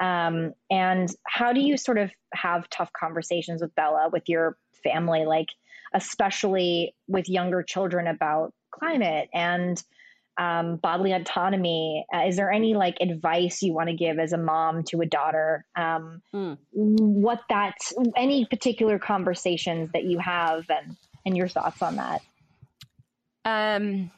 [0.00, 5.24] Um, and how do you sort of have tough conversations with Bella, with your family,
[5.24, 5.48] like
[5.92, 9.82] especially with younger children about climate and
[10.36, 12.04] um, bodily autonomy?
[12.12, 15.06] Uh, is there any like advice you want to give as a mom to a
[15.06, 15.64] daughter?
[15.76, 16.58] Um, mm.
[16.72, 17.76] What that
[18.16, 20.96] any particular conversations that you have and
[21.26, 22.20] and your thoughts on that?
[23.44, 24.10] Um,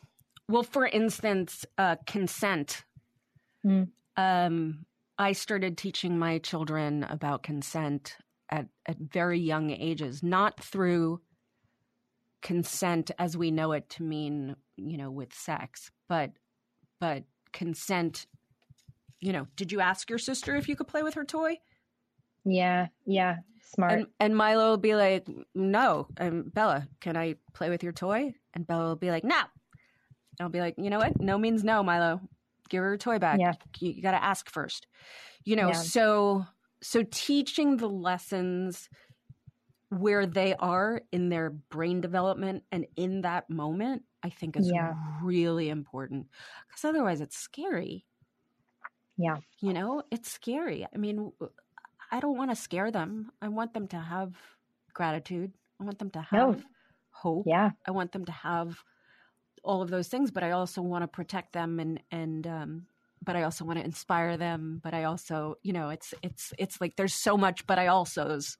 [0.49, 2.85] well, for instance, uh, consent.
[3.65, 3.89] Mm.
[4.17, 4.87] Um,
[5.19, 8.17] I started teaching my children about consent
[8.51, 11.21] at, at very young ages, not through
[12.43, 16.33] consent as we know it to mean, you know, with sex, but
[17.01, 18.27] but consent.
[19.21, 21.59] You know, did you ask your sister if you could play with her toy?
[22.45, 23.37] Yeah, yeah,
[23.75, 23.93] smart.
[23.93, 28.35] And, and Milo will be like, "No, um, Bella, can I play with your toy?"
[28.57, 29.37] And Bella will be like, no.
[29.37, 29.45] And
[30.41, 31.21] I'll be like, you know what?
[31.21, 32.21] No means no, Milo.
[32.71, 33.39] Give her a toy back.
[33.39, 33.53] Yeah.
[33.79, 34.87] You, you got to ask first.
[35.45, 35.75] You know, yeah.
[35.75, 36.47] so
[36.83, 38.89] so teaching the lessons
[39.91, 44.95] where they are in their brain development and in that moment, I think is yeah.
[45.23, 46.27] really important.
[46.67, 48.05] Because otherwise, it's scary.
[49.19, 49.37] Yeah.
[49.61, 50.87] You know, it's scary.
[50.93, 51.31] I mean,
[52.11, 53.31] I don't want to scare them.
[53.43, 54.35] I want them to have
[54.95, 55.53] gratitude.
[55.81, 56.63] I want them to have no
[57.11, 57.45] hope.
[57.47, 57.71] Yeah.
[57.87, 58.83] I want them to have
[59.63, 62.87] all of those things, but I also want to protect them and and um,
[63.23, 64.81] but I also want to inspire them.
[64.83, 68.57] But I also, you know, it's it's it's like there's so much, but I also's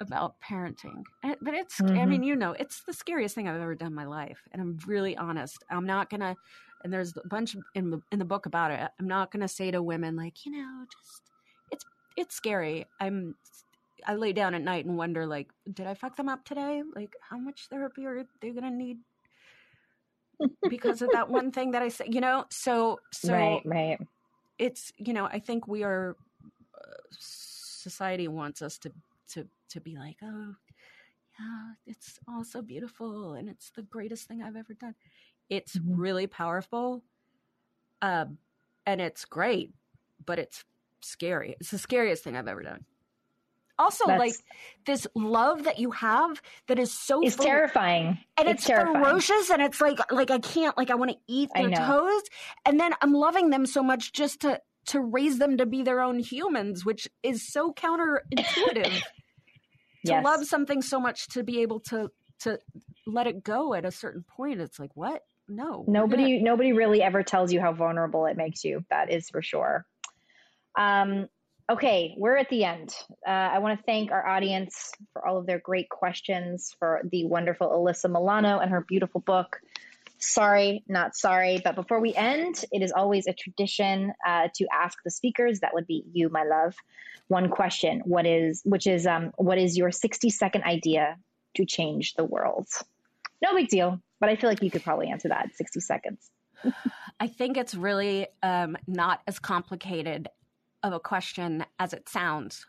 [0.00, 1.02] about parenting.
[1.22, 1.98] But it's, mm-hmm.
[1.98, 4.60] I mean, you know, it's the scariest thing I've ever done in my life, and
[4.60, 5.62] I'm really honest.
[5.70, 6.36] I'm not gonna,
[6.84, 8.80] and there's a bunch in the in the book about it.
[8.98, 11.22] I'm not gonna say to women like, you know, just
[12.16, 12.86] it's scary.
[13.00, 13.34] I'm
[14.06, 16.82] I lay down at night and wonder like, did I fuck them up today?
[16.94, 18.98] Like, how much therapy are they gonna need?
[20.68, 22.44] because of that one thing that I said, you know.
[22.50, 23.98] So, so right, right.
[24.58, 26.16] It's you know, I think we are.
[26.74, 28.92] Uh, society wants us to
[29.32, 30.54] to to be like, oh,
[31.38, 34.94] yeah, it's all so beautiful and it's the greatest thing I've ever done.
[35.48, 36.00] It's mm-hmm.
[36.00, 37.02] really powerful,
[38.02, 38.38] um,
[38.84, 39.72] and it's great,
[40.24, 40.64] but it's
[41.00, 41.56] scary.
[41.60, 42.84] It's the scariest thing I've ever done.
[43.78, 44.34] Also, That's, like
[44.86, 49.04] this love that you have that is so it's terrifying, and it's, it's terrifying.
[49.04, 52.22] ferocious, and it's like like I can't like I want to eat their toes,
[52.64, 56.00] and then I'm loving them so much just to to raise them to be their
[56.00, 59.02] own humans, which is so counterintuitive.
[60.06, 60.24] to yes.
[60.24, 62.58] love something so much to be able to to
[63.06, 65.22] let it go at a certain point, it's like what?
[65.48, 68.84] No, nobody nobody really ever tells you how vulnerable it makes you.
[68.90, 69.86] That is for sure.
[70.76, 71.28] Um,
[71.68, 72.94] Okay, we're at the end.
[73.26, 77.24] Uh, I want to thank our audience for all of their great questions, for the
[77.24, 79.58] wonderful Alyssa Milano and her beautiful book.
[80.18, 81.60] Sorry, not sorry.
[81.62, 85.58] But before we end, it is always a tradition uh, to ask the speakers.
[85.58, 86.76] That would be you, my love.
[87.26, 91.16] One question: What is, which is, um, what is your sixty-second idea
[91.56, 92.68] to change the world?
[93.42, 96.30] No big deal, but I feel like you could probably answer that in sixty seconds.
[97.20, 100.28] I think it's really um, not as complicated
[100.86, 102.66] of a question as it sounds.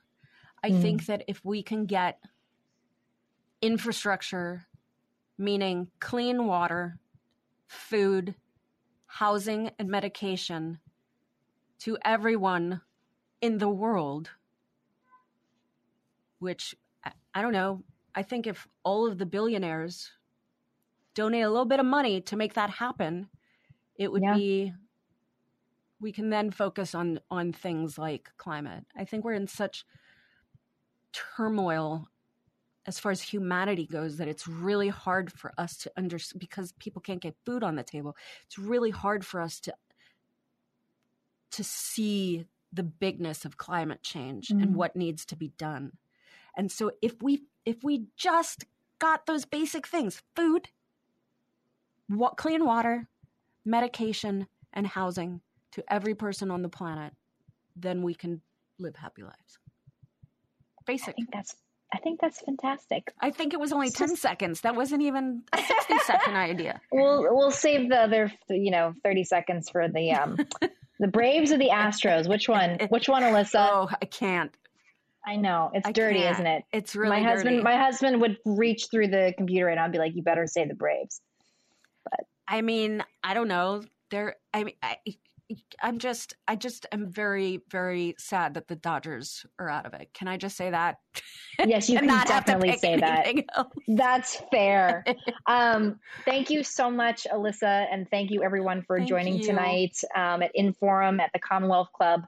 [0.64, 0.82] I mm.
[0.82, 2.20] think that if we can get
[3.62, 4.68] infrastructure,
[5.38, 7.00] meaning clean water,
[7.68, 8.36] food,
[9.06, 10.80] housing, and medication
[11.80, 12.82] to everyone
[13.42, 14.32] in the world,
[16.40, 16.76] which
[17.34, 17.84] I don't know,
[18.16, 20.12] I think if all of the billionaires
[21.14, 23.30] donate a little bit of money to make that happen,
[23.96, 24.34] it would yeah.
[24.34, 24.74] be
[26.00, 28.86] we can then focus on on things like climate.
[28.96, 29.86] I think we're in such
[31.14, 32.08] turmoil
[32.86, 37.02] as far as humanity goes that it's really hard for us to understand because people
[37.02, 38.16] can't get food on the table.
[38.46, 39.74] It's really hard for us to
[41.52, 44.62] to see the bigness of climate change mm.
[44.62, 45.94] and what needs to be done.
[46.56, 48.66] And so if we if we just
[49.00, 50.70] got those basic things, food,
[52.08, 53.08] what clean water,
[53.66, 55.42] medication and housing,
[55.78, 57.14] to every person on the planet,
[57.76, 58.42] then we can
[58.80, 59.60] live happy lives.
[60.86, 61.10] Basic.
[61.10, 61.56] I think that's
[61.94, 63.14] I think that's fantastic.
[63.22, 64.22] I think it was only ten just...
[64.22, 64.62] seconds.
[64.62, 66.82] That wasn't even a sixty second idea.
[66.92, 70.38] We'll we'll save the other you know thirty seconds for the um
[71.00, 72.28] the Braves or the Astros.
[72.28, 72.80] Which one?
[72.90, 73.68] Which one, Alyssa?
[73.72, 74.52] Oh, I can't.
[75.26, 76.36] I know it's I dirty, can't.
[76.36, 76.64] isn't it?
[76.72, 77.58] It's really my husband.
[77.58, 77.64] Dirty.
[77.64, 80.74] My husband would reach through the computer and I'd be like, "You better say the
[80.74, 81.22] Braves."
[82.06, 83.84] But I mean, I don't know.
[84.10, 84.98] There, I mean, I,
[85.82, 90.10] I'm just, I just am very, very sad that the Dodgers are out of it.
[90.14, 90.98] Can I just say that?
[91.66, 93.28] Yes, you can definitely say that.
[93.56, 93.68] Else.
[93.88, 95.06] That's fair.
[95.46, 99.46] um, thank you so much, Alyssa, and thank you everyone for thank joining you.
[99.46, 102.26] tonight um, at Inforum at the Commonwealth Club.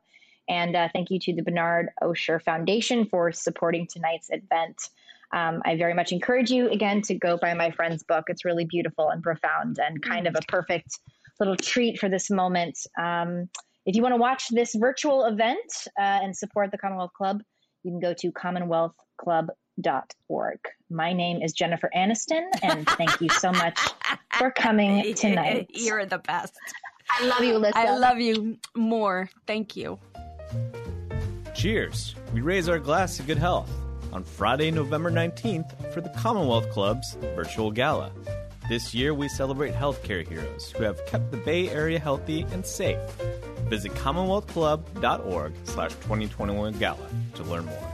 [0.47, 4.89] And uh, thank you to the Bernard Osher Foundation for supporting tonight's event.
[5.32, 8.26] Um, I very much encourage you again to go buy my friend's book.
[8.30, 10.30] It's really beautiful and profound and kind mm.
[10.30, 10.97] of a perfect
[11.39, 12.77] little treat for this moment.
[12.99, 13.49] Um,
[13.85, 15.63] if you want to watch this virtual event
[15.97, 17.41] uh, and support the Commonwealth Club,
[17.83, 20.59] you can go to commonwealthclub.org.
[20.89, 23.79] My name is Jennifer Aniston, and thank you so much
[24.37, 25.67] for coming tonight.
[25.69, 26.53] You're the best.
[27.09, 27.71] I love you, Alyssa.
[27.75, 29.29] I love you more.
[29.47, 29.99] Thank you.
[31.55, 32.15] Cheers.
[32.33, 33.69] We raise our glass to good health
[34.13, 38.11] on Friday, November 19th for the Commonwealth Club's virtual gala.
[38.70, 42.99] This year, we celebrate healthcare heroes who have kept the Bay Area healthy and safe.
[43.67, 47.88] Visit commonwealthclub.org slash 2021 gala to learn more.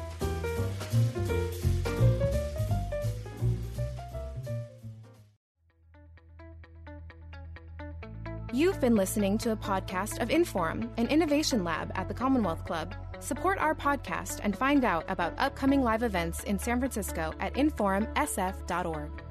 [8.51, 12.93] You've been listening to a podcast of Inforum, an innovation lab at the Commonwealth Club.
[13.21, 19.24] Support our podcast and find out about upcoming live events in San Francisco at inforumsf.org.